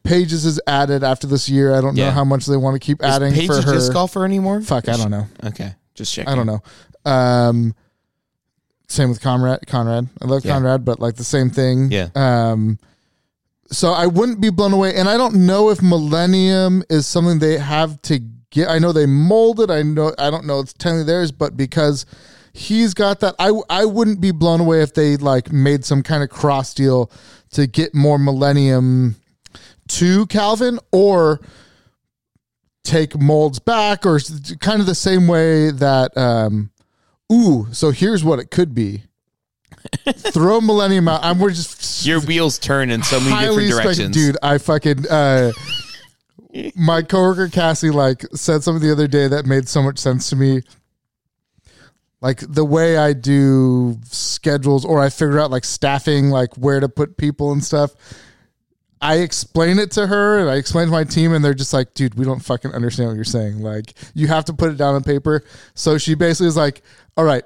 [0.04, 1.74] Paige's is added after this year.
[1.74, 2.14] I don't know Mm-hmm.
[2.14, 3.72] How much they want to keep adding Paige for a her.
[3.74, 4.60] disc golfer anymore?
[4.60, 5.26] Fuck, I don't know.
[5.42, 6.32] Okay, just checking.
[6.32, 6.62] I don't know.
[7.04, 7.74] Um,
[8.88, 9.66] same with Conrad.
[9.66, 10.52] Conrad, I love Yeah.
[10.54, 11.90] Conrad, but like the same thing.
[11.92, 12.08] Yeah.
[12.14, 12.78] Um,
[13.70, 17.58] so I wouldn't be blown away, and I don't know if Millennium is something they
[17.58, 18.68] have to get.
[18.68, 19.70] I know they molded.
[19.70, 20.14] I know.
[20.18, 20.60] I don't know.
[20.60, 22.06] It's technically theirs, but because
[22.54, 26.22] he's got that, I I wouldn't be blown away if they like made some kind
[26.22, 27.10] of cross deal
[27.50, 29.16] to get more Millennium
[29.88, 31.40] to Calvin or
[32.84, 34.18] take molds back or
[34.60, 36.70] kind of the same way that um
[37.30, 39.02] ooh so here's what it could be
[40.08, 44.16] throw millennium out i'm we're just Your wheels turn in so many different directions.
[44.16, 45.52] dude i fucking uh
[46.74, 50.36] my coworker cassie like said something the other day that made so much sense to
[50.36, 50.62] me
[52.20, 56.88] like the way i do schedules or i figure out like staffing like where to
[56.88, 57.92] put people and stuff
[59.00, 61.94] I explain it to her and I explain to my team, and they're just like,
[61.94, 63.60] dude, we don't fucking understand what you're saying.
[63.60, 65.44] Like, you have to put it down on paper.
[65.74, 66.82] So she basically is like,
[67.16, 67.44] all right,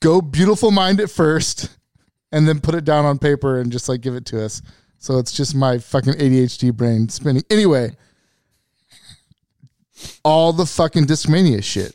[0.00, 1.76] go beautiful mind it first,
[2.32, 4.62] and then put it down on paper and just like give it to us.
[4.98, 7.44] So it's just my fucking ADHD brain spinning.
[7.50, 7.96] Anyway,
[10.24, 11.94] all the fucking Discmania shit.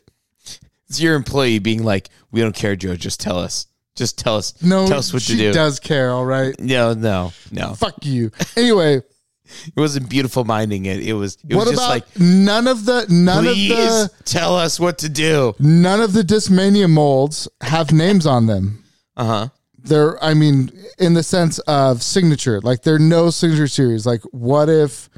[0.88, 2.96] It's your employee being like, "We don't care, Joe.
[2.96, 3.66] Just tell us.
[3.96, 4.60] Just tell us.
[4.62, 6.58] No, tell us what she to do." does care, all right?
[6.58, 7.74] No, no, no.
[7.74, 8.30] Fuck you.
[8.56, 11.00] Anyway, It wasn't beautiful minding it.
[11.06, 11.36] It was.
[11.48, 14.98] It what was just about like, none of the none of the tell us what
[14.98, 15.54] to do.
[15.58, 18.84] none of the Discmania molds have names on them.
[19.16, 19.48] Uh huh.
[19.78, 24.06] They're, I mean, in the sense of signature, like they're no signature series.
[24.06, 25.10] Like, what if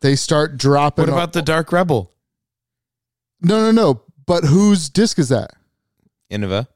[0.00, 1.04] they start dropping?
[1.04, 2.12] What about the Dark Rebel?
[3.40, 4.02] no, no, no.
[4.26, 5.52] But whose disc is that?
[6.32, 6.66] Innova.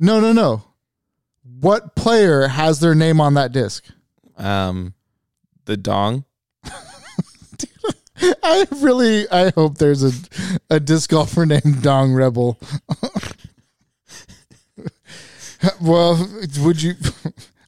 [0.00, 0.64] No, no, no.
[1.44, 3.84] What player has their name on that disc?
[4.36, 4.94] Um,
[5.66, 6.24] the Dong.
[8.42, 10.12] I really, I hope there's a,
[10.70, 12.58] a disc golfer named Dong Rebel.
[15.80, 16.28] well,
[16.60, 16.94] would you?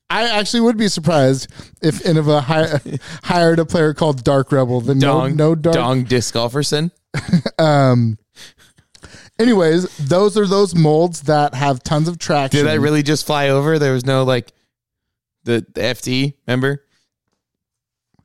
[0.09, 1.51] I actually would be surprised
[1.83, 2.81] if Innova hi,
[3.25, 4.81] hired a player called Dark Rebel.
[4.81, 5.75] The Dong, no, no dark.
[5.75, 6.93] Dong Disc Golferson.
[7.59, 8.19] Um.
[9.39, 12.65] Anyways, those are those molds that have tons of traction.
[12.65, 13.79] Did I really just fly over?
[13.79, 14.53] There was no like
[15.45, 16.83] the, the FT, remember?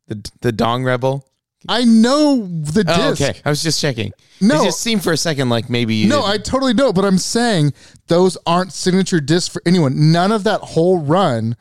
[0.07, 1.27] The the Dong Rebel.
[1.67, 3.21] I know the oh, disc.
[3.21, 3.39] Oh, okay.
[3.45, 4.13] I was just checking.
[4.39, 4.61] No.
[4.61, 7.19] It just seemed for a second like maybe you No, I totally know, but I'm
[7.19, 7.73] saying
[8.07, 10.11] those aren't signature discs for anyone.
[10.11, 11.55] None of that whole run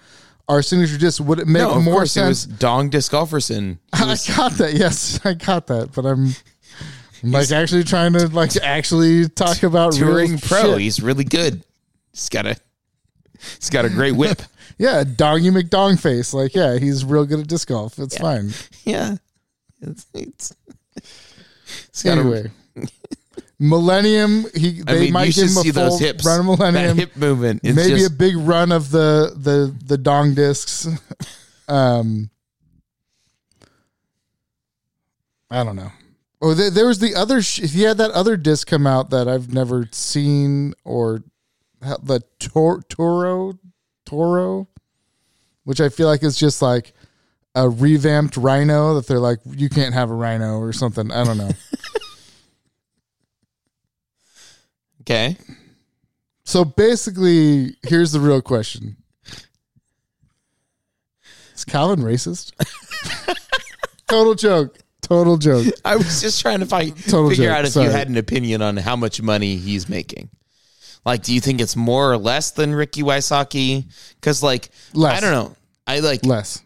[0.49, 1.21] are signature discs.
[1.21, 2.59] Would it make no, of more course it was sense?
[2.59, 3.79] Dong Disc Golferson.
[3.93, 4.75] I was- got that.
[4.75, 5.93] Yes, I got that.
[5.93, 6.35] But I'm,
[7.22, 10.62] I'm like actually trying to like actually talk about touring real pro.
[10.72, 10.80] shit.
[10.80, 11.62] He's really good.
[12.12, 12.56] He's got a
[13.59, 14.40] he's got a great whip.
[14.78, 16.33] Yeah, Dongy McDong face.
[16.33, 17.98] Like, yeah, he's real good at disc golf.
[17.98, 18.48] It's fine.
[18.85, 19.16] yeah.
[19.83, 20.54] It's, it's,
[20.96, 22.50] it's got a- Anyway,
[23.59, 24.46] Millennium.
[24.54, 26.24] He I they mean, might give him a see full those hips.
[26.24, 26.96] run of Millennium.
[26.96, 27.61] That hip movement.
[27.62, 30.88] It's maybe just, a big run of the the the dong discs.
[31.68, 32.30] um,
[35.50, 35.92] I don't know.
[36.42, 37.42] Oh, there, there was the other.
[37.42, 41.22] Sh- he had that other disc come out that I've never seen, or
[41.81, 43.59] the Tor- Toro
[44.07, 44.68] Toro,
[45.64, 46.94] which I feel like is just like
[47.55, 51.11] a revamped Rhino that they're like, you can't have a Rhino or something.
[51.12, 51.50] I don't know.
[55.03, 55.37] okay.
[56.44, 58.96] So basically, here's the real question:
[61.55, 62.53] Is Calvin racist?
[64.09, 64.79] Total joke.
[65.11, 65.66] Total joke.
[65.85, 67.87] I was just trying to find Total figure joke, out if sorry.
[67.87, 70.31] you had an opinion on how much money he's making.
[71.05, 73.85] Like, do you think it's more or less than Ricky Wysocki?
[74.14, 75.18] Because, like, Less.
[75.18, 75.57] I don't know.
[75.87, 76.62] I like Less.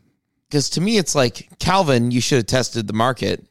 [0.50, 2.10] because to me, it's like Calvin.
[2.10, 3.44] You should have tested the market.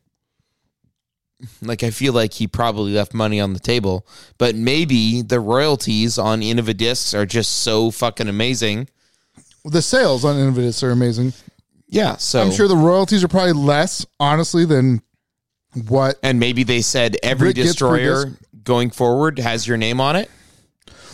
[1.61, 4.05] Like, I feel like he probably left money on the table,
[4.37, 8.87] but maybe the royalties on Innova discs are just so fucking amazing.
[9.65, 11.33] The sales on Innovatus are amazing.
[11.93, 15.03] Yeah, so I'm sure the royalties are probably less, honestly, than
[15.87, 16.17] what.
[16.23, 20.29] and maybe they said every Rick gets destroyer going forward has your name on it.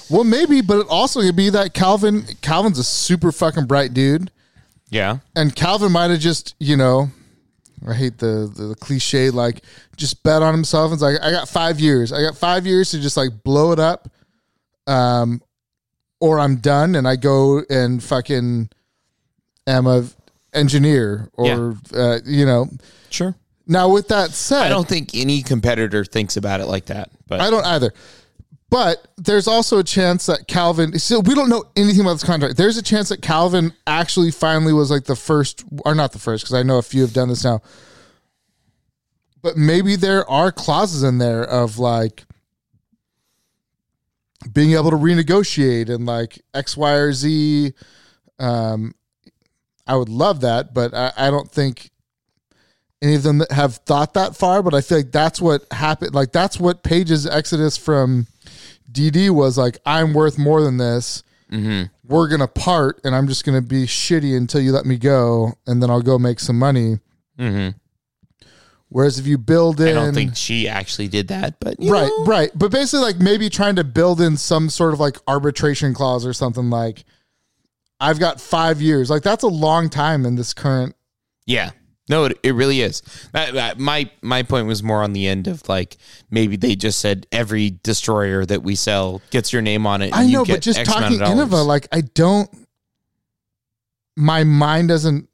[0.10, 2.24] Well, maybe, but it also could be that Calvin.
[2.42, 4.32] Calvin's a super fucking bright dude,
[4.90, 7.10] Yeah, and Calvin might have just, you know,
[7.86, 9.62] I hate the, the cliche, like
[9.98, 10.94] just bet on himself.
[10.94, 12.14] It's like I got five years.
[12.14, 14.08] I got five years to just like blow it up,
[14.88, 15.42] um,
[16.22, 18.70] or I'm done, and I go and fucking
[19.68, 20.08] am a
[20.54, 22.68] engineer, or uh, you know.
[23.10, 23.36] sure.
[23.68, 27.12] Now, with that said, I don't think any competitor thinks about it like that.
[27.28, 27.94] But I don't either.
[28.72, 30.98] But there's also a chance that Calvin.
[31.00, 32.58] So we don't know anything about this contract.
[32.58, 36.44] There's a chance that Calvin actually finally was like the first, or not the first,
[36.44, 37.62] because I know a few have done this now.
[39.42, 42.26] But maybe there are clauses in there of like
[44.52, 47.74] being able to renegotiate and like X, Y, or Z.
[48.38, 48.94] Um,
[49.90, 51.90] I would love that, but I, I don't think
[53.02, 56.14] any of them have thought that far, but I feel like that's what happened.
[56.14, 58.28] Like that's what Paige's exodus from
[58.92, 59.80] DD was like.
[59.88, 61.24] I'm worth more than this.
[61.52, 61.86] Mm-hmm.
[62.08, 65.82] We're gonna part, and I'm just gonna be shitty until you let me go, and
[65.82, 67.00] then I'll go make some money.
[67.40, 67.74] Mhm.
[68.90, 71.60] Whereas if you build in, I don't think she actually did that.
[71.60, 75.00] But right, know, right, but basically like maybe trying to build in some sort of
[75.00, 77.06] like arbitration clause or something like.
[78.00, 79.10] I've got five years.
[79.10, 80.96] Like that's a long time in this current
[81.46, 81.72] yeah.
[82.08, 83.02] No, it, it really is.
[83.34, 85.98] That, that- my my point was more on the end of like
[86.32, 90.16] maybe they just said every destroyer that we sell gets your name on it.
[90.16, 91.28] I know, but just X talking of.
[91.28, 92.50] Innova, like I don't.
[94.16, 95.30] My mind doesn't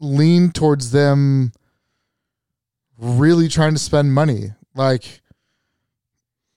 [0.00, 1.52] lean towards them
[2.98, 4.52] really trying to spend money.
[4.74, 5.22] Like,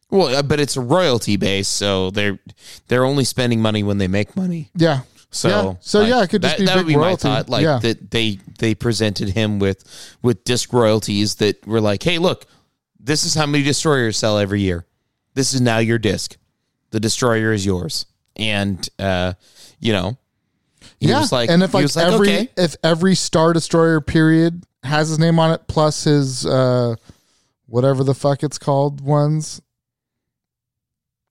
[0.10, 2.40] well, uh, but it's a royalty base, so they're
[2.88, 4.70] they're only spending money when they make money.
[4.76, 5.74] yeah, So, Yeah.
[5.80, 7.28] So, yeah, it could just that, be that would be royalty.
[7.28, 7.50] my thought.
[7.50, 7.80] Like Yeah.
[7.80, 9.84] that they they presented him with
[10.22, 12.46] with disc royalties that were like, hey, look,
[13.00, 14.86] this is how many destroyers sell every year.
[15.34, 16.38] This is now your disc.
[16.92, 19.34] The destroyer is yours, and uh,
[19.80, 20.18] you know,
[21.00, 21.20] he yeah.
[21.20, 25.08] was like, and if like, was like, every okay, if every Star Destroyer period has
[25.08, 26.96] his name on it, plus his uh,
[27.68, 29.62] whatever the fuck it's called ones.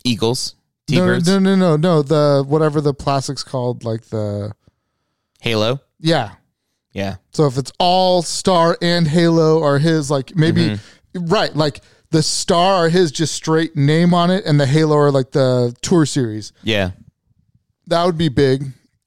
[0.02, 0.54] Eagles,
[0.96, 2.03] No, no, no, no, no.
[2.03, 4.53] The whatever the plastic's called, like the
[5.40, 6.33] Halo, yeah.
[6.92, 10.62] yeah, So if it's all Star and Halo are his, like maybe
[11.14, 11.26] Mm-hmm.
[11.26, 15.11] right, like the Star are his just straight name on it, and the Halo are
[15.11, 16.53] like the tour series.
[16.62, 16.90] yeah,
[17.87, 18.64] That would be big.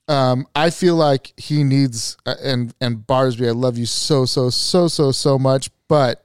[0.07, 4.49] Um, I feel like he needs uh, and and Barsby, I love you so so
[4.49, 6.23] so so so much, but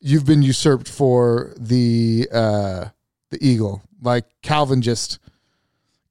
[0.00, 2.86] you've been usurped for the uh,
[3.30, 3.82] the eagle.
[4.00, 5.18] Like Calvin just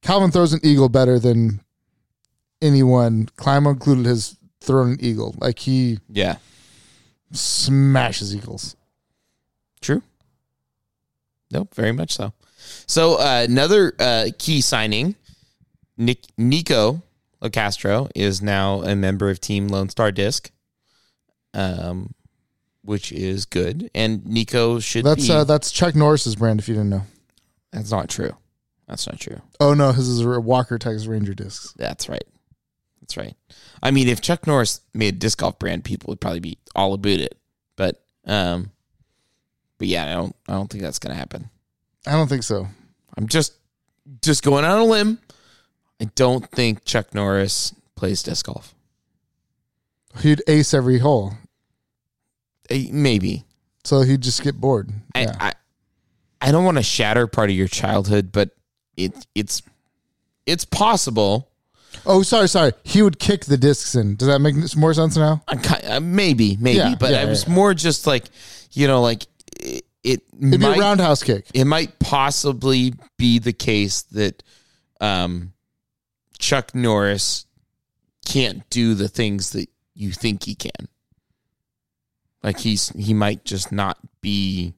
[0.02, 1.62] Calvin throws an eagle better than
[2.62, 3.30] anyone.
[3.38, 5.36] Climo included has thrown an eagle.
[5.40, 6.38] Like he Yeah.
[7.32, 8.76] smashes eagles.
[9.82, 10.02] True.
[11.52, 12.34] Nope, very much so.
[12.88, 15.16] So uh, another uh, key signing,
[15.98, 17.02] Nick, Nico
[17.42, 20.52] Locastro is now a member of Team Lone Star Disc,
[21.54, 22.14] um,
[22.84, 23.90] which is good.
[23.96, 25.34] And Nico should That's be.
[25.34, 26.60] uh, that's Chuck Norris's brand.
[26.60, 27.04] If you didn't know.
[27.78, 28.36] That's not true.
[28.88, 29.42] That's not true.
[29.60, 31.74] Oh no, his is a Walker Texas Ranger discs.
[31.78, 32.24] That's right.
[33.02, 33.36] That's right.
[33.82, 36.94] I mean, if Chuck Norris made a disc golf brand, people would probably be all
[36.94, 37.38] about it.
[37.76, 38.72] But, um,
[39.78, 40.36] but yeah, I don't.
[40.48, 41.50] I don't think that's going to happen.
[42.06, 42.68] I don't think so.
[43.18, 43.54] I'm just
[44.22, 45.20] just going on a limb.
[46.02, 48.74] I don't think Chuck Norris plays disc golf.
[50.22, 51.34] He'd ace every hole,
[52.70, 53.46] Maybe.
[53.84, 54.90] so he'd just get bored.
[55.14, 55.36] I, Yeah.
[55.40, 55.54] I
[56.42, 58.52] I don't want to shatter part of your childhood, but
[58.96, 59.62] it it's
[60.46, 61.50] it's possible.
[62.06, 62.74] oh, sorry, sorry.
[62.84, 64.16] He would kick the discs in.
[64.16, 65.42] Does that make more sense now?
[65.48, 65.56] I
[65.88, 67.54] uh, maybe, maybe, Yeah, but yeah, I was yeah.
[67.54, 68.26] more just like,
[68.72, 69.26] you know, like
[69.60, 71.48] it, it It'd might be a roundhouse kick.
[71.54, 74.42] it might possibly be the case that
[75.02, 75.54] um,
[76.40, 77.46] Chuck Norris
[78.26, 80.88] can't do the things that you think he can.
[82.44, 84.74] Like he's he might just not be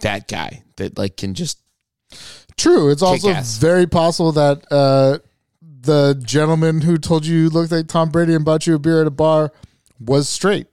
[0.00, 1.60] that guy that like can just
[2.56, 2.90] True.
[2.90, 3.58] It's also Kick-ass.
[3.58, 5.18] very possible that uh,
[5.62, 9.00] the gentleman who told you you looked like Tom Brady and bought you a beer
[9.00, 9.52] at a bar
[10.00, 10.66] was straight.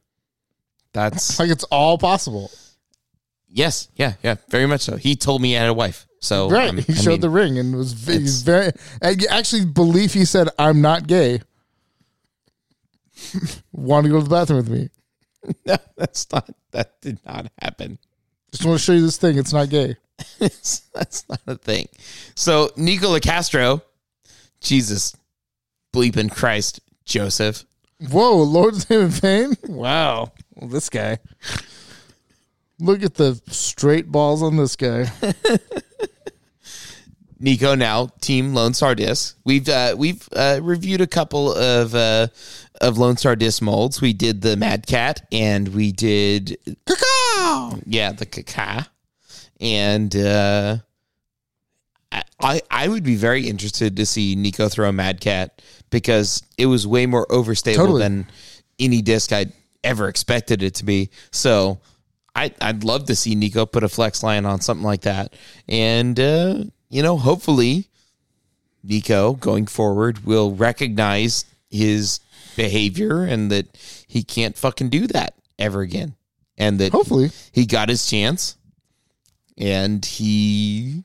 [0.93, 2.49] that's Like it's all possible.
[3.47, 4.95] yes yeah yeah very much so.
[4.97, 6.65] He told me he had a wife, so Right.
[6.65, 8.71] I'm- he I showed mean, the ring and was he's very.
[9.03, 11.41] I actually believe he said, "I'm not gay."
[13.71, 14.89] Want to go to the bathroom with me?
[15.65, 17.99] no, that's not that did not happen.
[18.55, 19.37] I just want to show you this thing.
[19.37, 19.97] It's not gay.
[20.39, 21.89] That's not a thing.
[22.35, 23.81] So Nico Locastro,
[24.61, 25.13] Jesus,
[25.93, 27.65] bleeping Christ, Joseph.
[28.09, 29.57] Whoa, Lord's name in vain.
[29.67, 30.31] Wow.
[30.53, 31.17] Well, this guy.
[32.79, 35.11] Look at the straight balls on this guy.
[37.41, 39.37] Nico now Team Lone Star Disc.
[39.43, 42.27] We've uh, we've uh, reviewed a couple of uh,
[42.79, 43.99] of Lone Star Disc molds.
[43.99, 46.57] We did the Mad Cat and we did
[47.85, 48.87] Yeah the Kaka,
[49.59, 50.77] and uh,
[52.11, 56.41] I- I I would be very interested to see Nico throw a Mad Cat because
[56.57, 58.01] it was way more overstable Totally.
[58.03, 58.27] than
[58.79, 61.09] any disc I'd ever expected it to be.
[61.31, 61.79] So
[62.35, 65.33] I I'd love to see Nico put a flex line on something like that,
[65.67, 67.87] and uh, you know hopefully
[68.83, 72.19] Nico going forward will recognize his
[72.55, 73.65] behavior and that
[74.07, 76.15] he can't fucking do that ever again,
[76.57, 77.31] and that Hopefully.
[77.51, 78.57] he got his chance
[79.57, 81.03] and he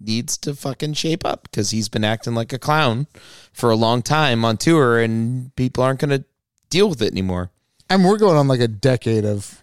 [0.00, 3.06] needs to fucking shape up because he's been acting like a clown
[3.52, 6.24] for a long time on tour and people aren't going to
[6.70, 7.50] deal with it anymore.
[7.88, 9.60] I mean, we're going on like a decade of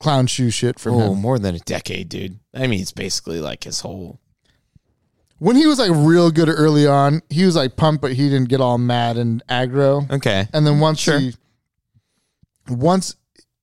[0.00, 1.18] clown shoe shit from Oh, him.
[1.20, 2.38] more than a decade, dude.
[2.54, 4.20] I mean, it's basically like his whole.
[5.38, 8.48] When he was like real good early on, he was like pumped, but he didn't
[8.48, 10.10] get all mad and aggro.
[10.10, 10.48] Okay.
[10.52, 11.18] And then once Sure.
[11.20, 11.34] he,
[12.68, 13.14] once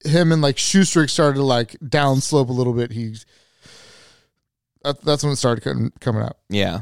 [0.05, 3.15] him and like Schuster started to like down slope a little bit, he
[4.83, 6.37] that, that's when it started coming, coming out.
[6.49, 6.81] Yeah.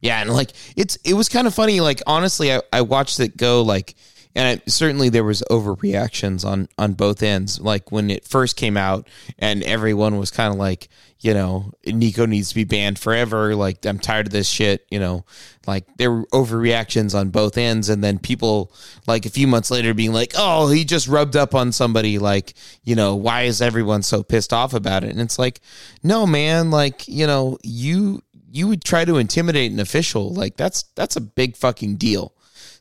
[0.00, 0.20] Yeah.
[0.20, 1.80] And like, it's, it was kind of funny.
[1.80, 3.94] Like, honestly, I, I watched it go like,
[4.36, 7.58] and certainly there was overreactions on on both ends.
[7.58, 10.88] Like when it first came out, and everyone was kind of like,
[11.20, 13.56] you know, Nico needs to be banned forever.
[13.56, 14.86] Like I'm tired of this shit.
[14.90, 15.24] You know,
[15.66, 18.70] like there were overreactions on both ends, and then people
[19.06, 22.18] like a few months later being like, oh, he just rubbed up on somebody.
[22.18, 22.52] Like,
[22.84, 25.12] you know, why is everyone so pissed off about it?
[25.12, 25.62] And it's like,
[26.02, 26.70] no, man.
[26.70, 30.34] Like, you know, you you would try to intimidate an official.
[30.34, 32.34] Like that's that's a big fucking deal.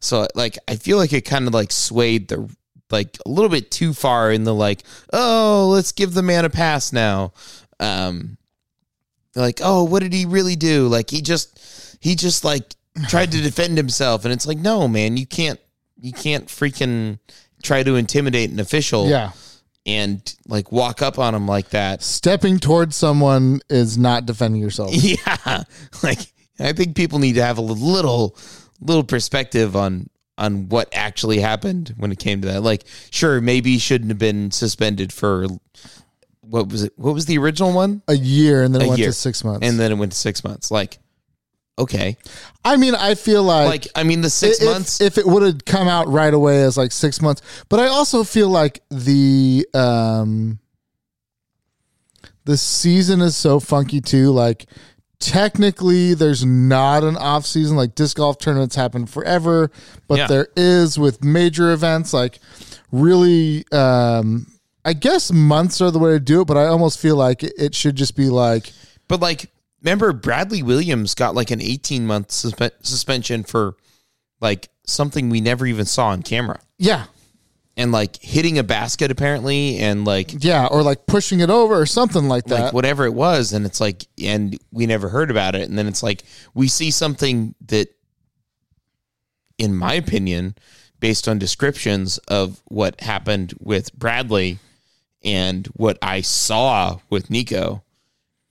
[0.05, 2.49] So like I feel like it kind of like swayed the
[2.91, 6.49] like a little bit too far in the like, oh, let's give the man a
[6.49, 7.33] pass now.
[7.79, 8.37] Um
[9.35, 10.87] like, oh, what did he really do?
[10.87, 12.75] Like he just he just like
[13.09, 15.59] tried to defend himself and it's like, no, man, you can't
[15.99, 17.19] you can't freaking
[17.63, 19.31] try to intimidate an official Yeah.
[19.85, 22.03] and like walk up on him like that.
[22.03, 24.91] Stepping towards someone is not defending yourself.
[24.93, 25.63] Yeah,
[26.03, 26.19] like
[26.59, 28.37] I think people need to have a little
[28.81, 32.61] little perspective on on what actually happened when it came to that.
[32.61, 35.47] Like, sure, maybe he shouldn't have been suspended for
[36.41, 36.93] what was it?
[36.97, 38.01] What was the original one?
[38.07, 39.09] A year and then it A went year.
[39.09, 39.65] to six months.
[39.65, 40.69] And then it went to six months.
[40.71, 40.99] Like,
[41.79, 42.17] okay.
[42.63, 44.99] I mean, I feel like Like, I mean, the six if, months.
[45.01, 48.23] if it would have come out right away as like six months, but I also
[48.23, 50.59] feel like the um
[52.43, 54.31] the season is so funky too.
[54.31, 54.65] Like
[55.19, 57.75] technically, there's not an off season.
[57.77, 59.71] Like disc golf tournaments happen forever,
[60.07, 60.27] but Yeah.
[60.27, 62.13] there is with major events.
[62.13, 62.39] Like
[62.91, 64.47] really, um
[64.87, 66.45] I guess months are the way to do it.
[66.47, 68.71] But I almost feel like it, should just be like
[69.07, 69.49] But like,
[69.81, 73.75] remember Bradley Williams got like an 18 month suspe- suspension for
[74.41, 77.05] like something we never even saw on camera, yeah.
[77.77, 81.85] And like hitting a basket apparently, and like Yeah, or like pushing it over or
[81.85, 82.59] something like that.
[82.65, 85.87] like whatever it was, and it's like, and we never heard about it, and then
[85.87, 86.23] it's like
[86.53, 87.89] we see something that,
[89.57, 90.55] in my opinion,
[90.99, 94.59] based on descriptions of what happened with Bradley
[95.23, 97.83] and what I saw with Nico,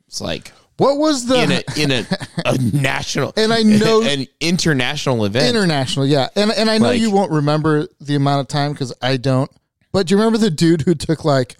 [0.06, 2.06] it's like what was the in a in a,
[2.44, 5.46] a national And I know- an international event.
[5.54, 6.28] International, yeah.
[6.36, 9.50] And and I know Like- you won't remember the amount of time because I don't.
[9.92, 11.56] But do you remember the dude who took like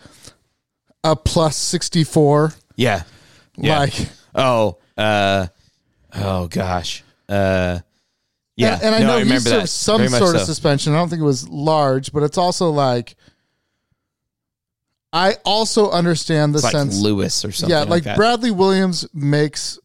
[1.05, 2.53] a plus sixty four?
[2.77, 3.03] yeah.
[3.57, 3.79] Yeah.
[3.79, 3.95] Like
[4.35, 5.47] oh, uh
[6.15, 7.05] oh gosh.
[7.29, 7.79] Uh
[8.57, 8.75] yeah.
[8.75, 10.93] and, and I No, know he remember served some sort of suspension.
[10.93, 13.15] I don't think it was large, but it's also like
[15.15, 17.71] I also understand the It's like sense Lewis or something.
[17.71, 18.17] yeah, like, like.
[18.17, 19.79] Bradley Williams makes.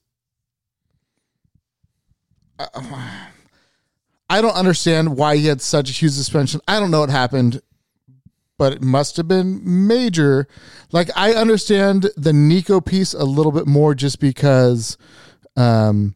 [4.29, 6.61] I don't understand why he had such a huge suspension.
[6.67, 7.61] I don't know what happened,
[8.57, 10.47] but it must have been major.
[10.91, 14.97] Like I understand the Nico piece a little bit more, just because
[15.55, 16.15] um,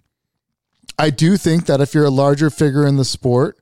[0.97, 3.59] I do think that if you're a larger figure in the sport,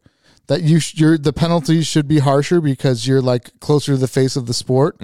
[0.48, 4.08] that you sh- you're the penalties should be harsher because you're like closer to the
[4.08, 4.98] face of the sport.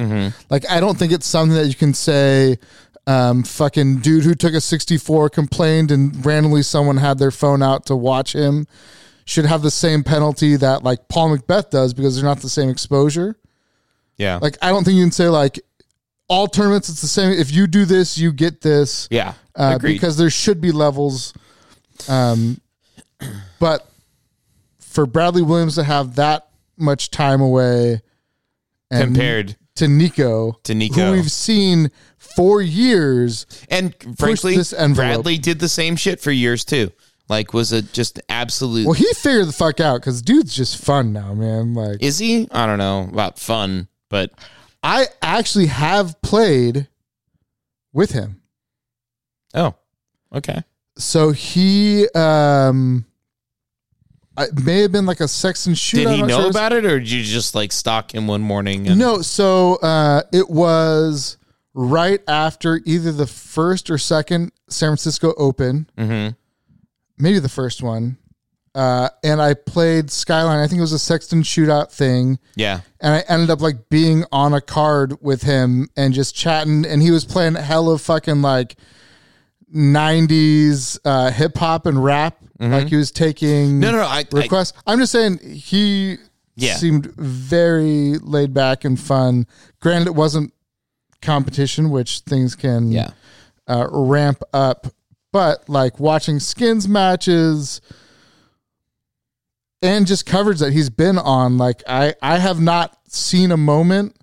[0.50, 2.58] Like I don't think it's something that you can say.
[3.06, 7.86] Um, fucking dude who took a 64 complained and randomly someone had their phone out
[7.86, 8.68] to watch him
[9.28, 12.70] should have the same penalty that like Paul McBeth does because they're not the same
[12.70, 13.36] exposure.
[14.18, 14.40] yeah.
[14.42, 15.60] Like I don't think you can say like
[16.30, 17.32] all tournaments it's the same.
[17.32, 19.34] If you do this, you get this yeah.
[19.56, 21.34] uh, because there should be levels.
[22.08, 22.62] Um,
[23.60, 23.90] but
[24.88, 28.02] for Bradley Williams to have that much time away
[28.90, 30.96] and compared to Nico, To Nico.
[30.96, 34.96] who we've seen for years, and frankly this envelope.
[35.08, 36.92] Bradley did the same shit for years too.
[37.30, 41.12] Like was a just absolute well, he figured the fuck out because dude's just fun
[41.12, 41.74] now, man.
[41.74, 42.48] Like Is he?
[42.52, 44.32] I don't know about fun, but
[44.82, 46.88] I actually have played
[47.92, 48.42] with him.
[49.54, 49.76] oh,
[50.34, 50.64] okay.
[50.98, 53.06] So he um
[54.38, 55.96] it may have been like a Sexton shootout.
[56.06, 56.50] Did he know sure.
[56.50, 58.88] about it, or did you just like stalk him one morning?
[58.88, 61.38] And, No, so uh, it was
[61.74, 66.36] right after either the first or second San Francisco Open, Mhm.
[67.18, 68.18] maybe the first one.
[68.76, 70.60] Uh, and I played Skyline.
[70.60, 72.38] I think it was a Sexton shootout thing.
[72.56, 72.82] Yeah.
[73.00, 76.86] And I ended up like being on a card with him and just chatting.
[76.86, 78.76] And he was playing hella fucking like
[79.74, 82.38] 90s uh, hip hop and rap.
[82.60, 83.80] Like he was taking Mm-hmm.
[83.80, 84.04] No, no, no.
[84.06, 84.74] I, I requests.
[84.88, 86.18] I'm just saying he
[86.56, 86.76] Yeah.
[86.76, 89.46] seemed very laid back and fun.
[89.80, 90.54] Granted, it wasn't
[91.22, 93.12] competition, which things can yeah.
[93.68, 94.88] uh, ramp up,
[95.32, 97.80] but like watching skins matches
[99.82, 104.16] and just coverage that he's been on, like I I have not seen a moment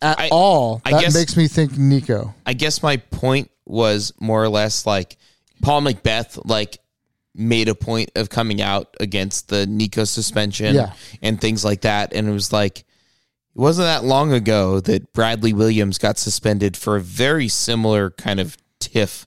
[0.00, 2.34] at I- all I that guess- makes me think Nico.
[2.46, 5.16] I guess my point was more or less like
[5.62, 6.78] Paul McBeth like
[7.40, 10.92] made a point of coming out against the Nico suspension Yeah.
[11.22, 12.12] and things like that.
[12.12, 12.84] And it was like it
[13.58, 18.56] wasn't that long ago that Bradley Williams got suspended for a very similar kind of
[18.78, 19.26] tiff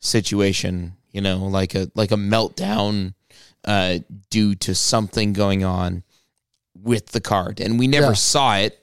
[0.00, 3.14] situation, you know, like a like a meltdown
[3.64, 3.98] uh
[4.30, 6.02] due to something going on
[6.74, 7.60] with the card.
[7.60, 8.12] And we never Yeah.
[8.14, 8.79] saw it.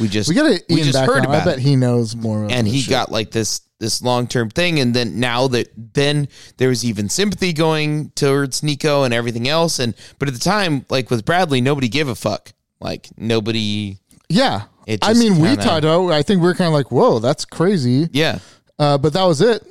[0.00, 1.34] We just We got to we just heard on.
[1.34, 2.46] I bet it he knows more.
[2.50, 2.90] And he shit.
[2.90, 7.08] got like this this long term thing, and then now that then there was even
[7.08, 11.60] sympathy going towards Nico and everything else, and but at the time, like with Bradley,
[11.60, 12.52] nobody gave a fuck.
[12.80, 14.62] Like nobody, yeah.
[14.86, 16.10] It I mean, we kinda- talked about.
[16.10, 18.08] I think we are kind of like, whoa, that's crazy.
[18.12, 18.38] yeah.
[18.78, 19.62] Uh, but that was it.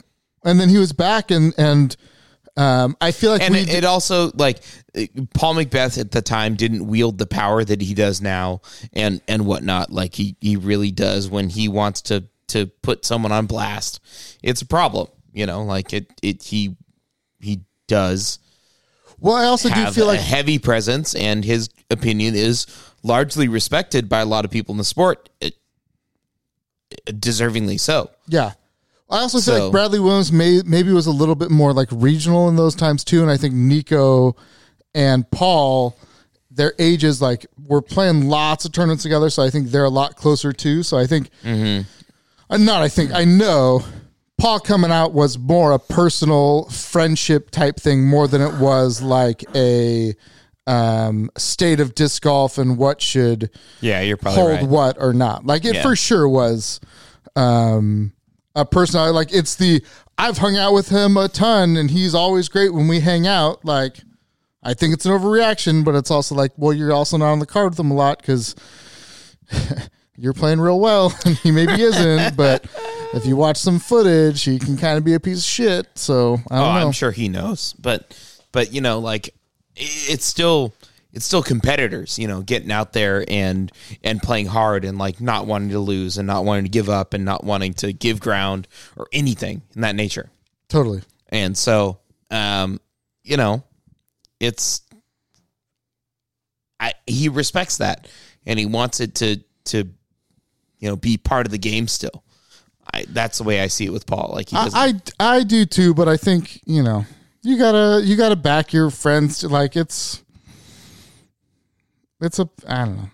[0.45, 1.95] And then he was back, and and
[2.57, 4.59] um, I feel like And it, it also like
[5.33, 8.61] Paul McBeth at the time didn't wield the power that he does now,
[8.93, 9.91] and and whatnot.
[9.91, 14.01] Like he he really does when he wants to to put someone on blast.
[14.43, 15.63] It's a problem, you know.
[15.63, 16.75] Like it it he
[17.39, 18.39] he does.
[19.19, 22.67] well, I also do feel a like heavy presence, and his opinion is
[23.03, 25.55] largely respected by a lot of people in the sport, it,
[27.07, 28.11] deservingly so.
[28.27, 28.53] Yeah.
[29.11, 31.89] I also feel So- like Bradley Williams may maybe was a little bit more like
[31.91, 34.35] regional in those times too, and I think Nico
[34.95, 35.95] and Paul,
[36.49, 40.15] their ages like we're playing lots of tournaments together, so I think they're a lot
[40.15, 40.83] closer too.
[40.83, 43.83] So I think, uh, not I think I know.
[44.37, 49.43] Paul coming out was more a personal friendship type thing more than it was like
[49.55, 50.15] a
[50.65, 53.51] um, state of disc golf and what should
[53.81, 54.67] Yeah, you're probably hold right.
[54.67, 55.45] what or not.
[55.45, 55.81] Like it Yeah.
[55.83, 56.79] for sure was
[57.35, 58.13] um
[58.55, 59.81] a person like it's the
[60.17, 63.63] I've hung out with him a ton and he's always great when we hang out.
[63.65, 63.97] Like
[64.63, 67.45] I think it's an overreaction, but it's also like, well, you're also not on the
[67.47, 68.55] card with him a lot because
[70.17, 72.35] you're playing real well and he maybe isn't.
[72.37, 72.65] but
[73.13, 75.87] if you watch some footage, he can kind of be a piece of shit.
[75.95, 76.85] So I Oh, don't know.
[76.87, 78.15] I'm sure he knows, but
[78.51, 79.33] but you know, like
[79.75, 80.73] it's still
[81.13, 83.71] it's still competitors, you know, getting out there and
[84.03, 87.13] and playing hard and like not wanting to lose and not wanting to give up
[87.13, 90.29] and not wanting to give ground or anything in that nature.
[90.69, 91.01] Totally.
[91.29, 91.99] And so,
[92.29, 92.79] um,
[93.23, 93.63] you know,
[94.39, 94.81] it's
[96.79, 98.07] I he respects that
[98.45, 99.89] and he wants it to to
[100.79, 102.23] you know be part of the game still.
[102.93, 104.31] I that's the way I see it with Paul.
[104.33, 107.05] Like he I, I I do too, but I think you know
[107.43, 109.39] you gotta you gotta back your friends.
[109.39, 110.23] To, like it's
[112.21, 113.09] it's a I don't know.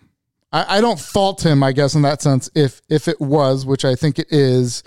[0.52, 1.64] I, I don't fault him.
[1.64, 4.84] I guess in that sense, if if it was, which I think it is,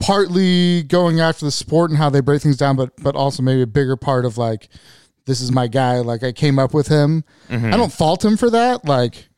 [0.00, 3.62] partly going after the sport and how they break things down, but but also maybe
[3.62, 4.68] a bigger part of like
[5.26, 6.00] this is my guy.
[6.00, 7.24] Like I came up with him.
[7.48, 7.72] Mm-hmm.
[7.72, 8.84] I don't fault him for that.
[8.84, 9.28] Like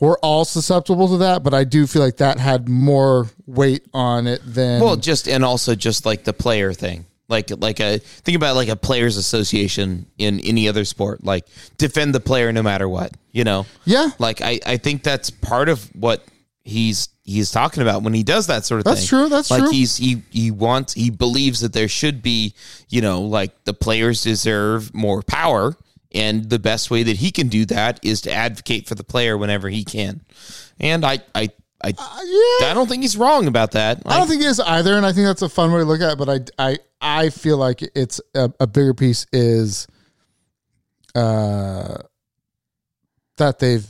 [0.00, 4.26] we're all susceptible to that, but I do feel like that had more weight on
[4.26, 7.06] it than Well, just and also just like the player thing.
[7.28, 11.22] Like like a think about like a players association in any other sport.
[11.22, 13.66] Like defend the player no matter what, you know?
[13.84, 14.10] yeah.
[14.18, 16.24] Like I I think that's part of what
[16.64, 18.94] he's he's talking about when he does that sort of thing.
[18.94, 19.58] That's true, that's true.
[19.58, 19.72] like true.
[19.72, 22.54] he's he he wants he believes that there should be,
[22.88, 25.76] you know, like the players deserve more power
[26.12, 29.36] and the best way that he can do that is to advocate for the player
[29.36, 30.22] whenever he can.
[30.80, 31.50] And I I
[31.82, 32.70] I, yeah.
[32.70, 34.02] I don't think he's wrong about that.
[34.04, 36.00] I don't think he is either, and I think that's a fun way to look
[36.00, 36.18] at it.
[36.18, 39.86] But I, I, I feel like it's a, a bigger piece is,
[41.14, 41.98] uh,
[43.36, 43.86] that they've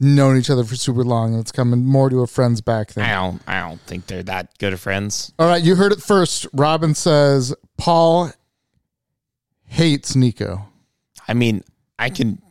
[0.00, 3.04] known each other for super long, and it's coming more to a friends back thing.
[3.04, 3.42] I don't.
[3.46, 5.32] I don't think they're that good of friends.
[5.38, 6.46] All right, you heard it first.
[6.52, 8.30] Robin says Paul
[9.64, 10.66] hates Nico.
[11.26, 11.64] I mean,
[11.98, 12.42] I can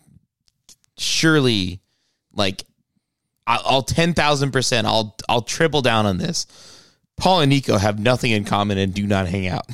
[0.97, 1.82] surely,
[2.34, 2.63] like,
[3.47, 4.87] I'll ten thousand percent.
[4.87, 6.47] I'll I'll triple down on this.
[7.17, 9.67] Paul and Nico have nothing in common and do not hang out.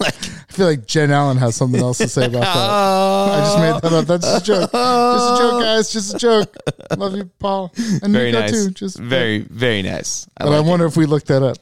[0.00, 2.56] like, I feel like Jen Allen has something else to say about that.
[2.56, 4.06] I just made that up.
[4.06, 4.72] That's just a joke.
[4.72, 5.92] Just a joke, guys.
[5.92, 6.56] Just a joke.
[6.96, 7.72] Love you, Paul,
[8.02, 8.50] and very Nico nice.
[8.66, 8.70] too.
[8.70, 10.26] Just very very nice.
[10.36, 10.68] I But I like it.
[10.70, 11.58] wonder if we looked that up.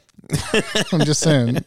[0.92, 1.64] I'm just saying.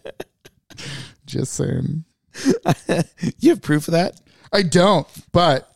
[1.25, 2.03] Just saying.
[3.39, 4.19] you have proof of that.
[4.51, 5.74] I don't, but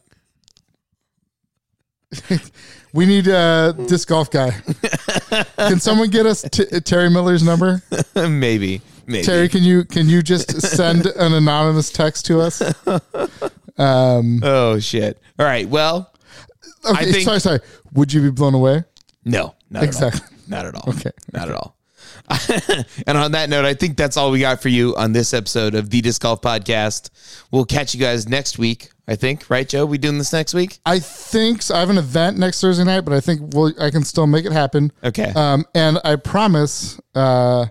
[2.94, 4.52] we need uh, a disc golf guy.
[5.58, 7.82] Can someone get us t- Terry Miller's number?
[8.16, 9.24] maybe maybe.
[9.24, 12.62] Terry, can you can you just send an anonymous text to us?
[13.78, 15.20] Um, oh shit!
[15.38, 15.68] All right.
[15.70, 16.12] Well,
[16.90, 17.60] Okay, think- sorry, sorry.
[17.94, 18.84] Would you be blown away?
[19.26, 20.22] no, not Exactly.
[20.22, 20.38] at all.
[20.48, 20.90] Not at all.
[20.94, 21.12] Okay.
[21.34, 21.76] Not at all.
[23.08, 25.76] and on that note, I think that's all we got for you on this episode
[25.76, 27.10] of the Disc Golf Podcast.
[27.52, 28.92] We'll catch you guys next week.
[29.08, 29.88] I think, right, Joe?
[29.88, 30.80] We doing this next week?
[30.86, 31.74] I think so.
[31.74, 34.46] I have an event next Thursday night, but I think we'll, I can still make
[34.46, 34.92] it happen.
[35.04, 35.34] Okay.
[35.36, 37.66] Um, and I promise, uh,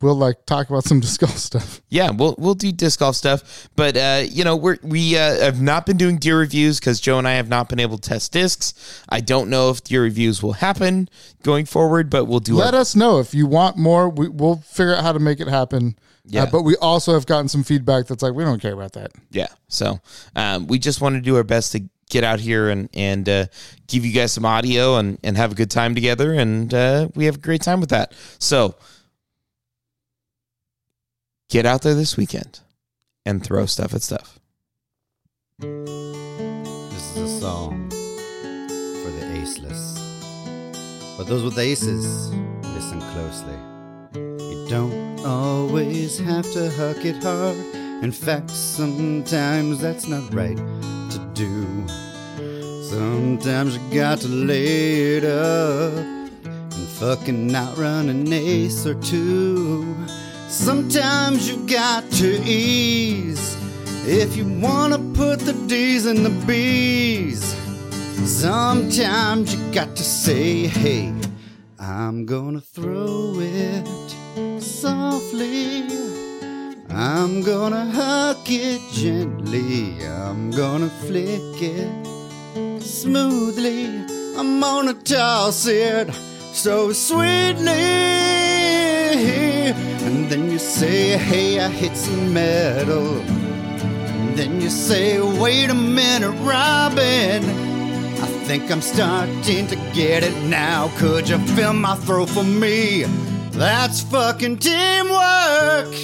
[0.00, 1.80] we'll like talk about some disc golf stuff.
[1.88, 5.60] yeah, we'll we'll do disc golf stuff, but uh, you know we're we uh, have
[5.60, 8.32] not been doing deer reviews because Joe and I have not been able to test
[8.32, 9.02] discs.
[9.08, 11.08] I don't know if deer reviews will happen
[11.42, 12.54] going forward, but we'll do.
[12.54, 14.08] Let our, us know if you want more.
[14.08, 15.96] We, we'll figure out how to make it happen.
[16.26, 16.44] Yeah.
[16.44, 19.10] Uh, but we also have gotten some feedback that's like, we don't care about that.
[19.30, 19.48] yeah.
[19.68, 20.00] So
[20.36, 23.46] um, we just want to do our best to get out here and and uh,
[23.86, 27.24] give you guys some audio and and have a good time together, and uh, we
[27.24, 28.12] have a great time with that.
[28.38, 28.74] So
[31.50, 32.60] get out there this weekend
[33.26, 34.38] and throw stuff at stuff.
[35.58, 39.98] This is a song for the aceless.
[41.18, 42.30] But those with aces,
[42.72, 43.58] listen closely.
[44.14, 47.56] You don't always have to huck it hard.
[48.02, 51.86] In fact, sometimes that's not right to do.
[52.84, 59.96] Sometimes you got to lay it up and fucking outrun an ace or two.
[60.50, 63.56] Sometimes you got to ease
[64.04, 67.54] if you wanna put the D's in the B's.
[68.24, 71.14] Sometimes you got to say, hey,
[71.78, 73.86] I'm gonna throw it
[74.60, 75.84] softly.
[76.90, 80.04] I'm gonna huck it gently.
[80.04, 83.86] I'm gonna flick it smoothly.
[84.36, 86.12] I'm gonna toss it
[86.52, 88.10] so sweetly.
[90.10, 93.20] And then you say, Hey, I hit some metal.
[93.20, 97.44] And then you say, Wait a minute, Robin.
[97.44, 100.90] I think I'm starting to get it now.
[100.96, 103.04] Could you fill my throat for me?
[103.52, 105.94] That's fucking teamwork.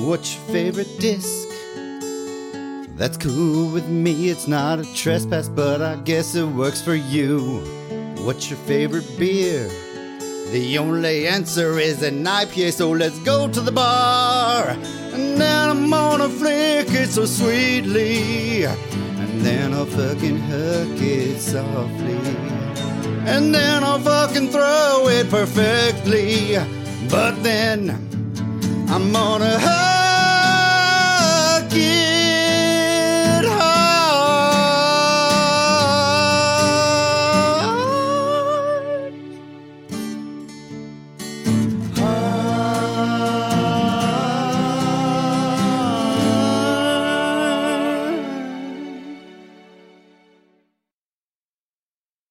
[0.00, 1.46] What's your favorite disc?
[2.96, 7.60] That's cool with me, it's not a trespass, but I guess it works for you.
[8.24, 9.68] What's your favorite beer?
[10.54, 14.68] The only answer is an IPA, so let's go to the bar.
[15.12, 18.64] And then I'm gonna flick it so sweetly.
[18.64, 22.20] And then I'll fucking hook it softly.
[23.26, 26.56] And then I'll fucking throw it perfectly.
[27.10, 27.90] But then
[28.88, 30.92] I'm gonna hook
[31.72, 32.13] it.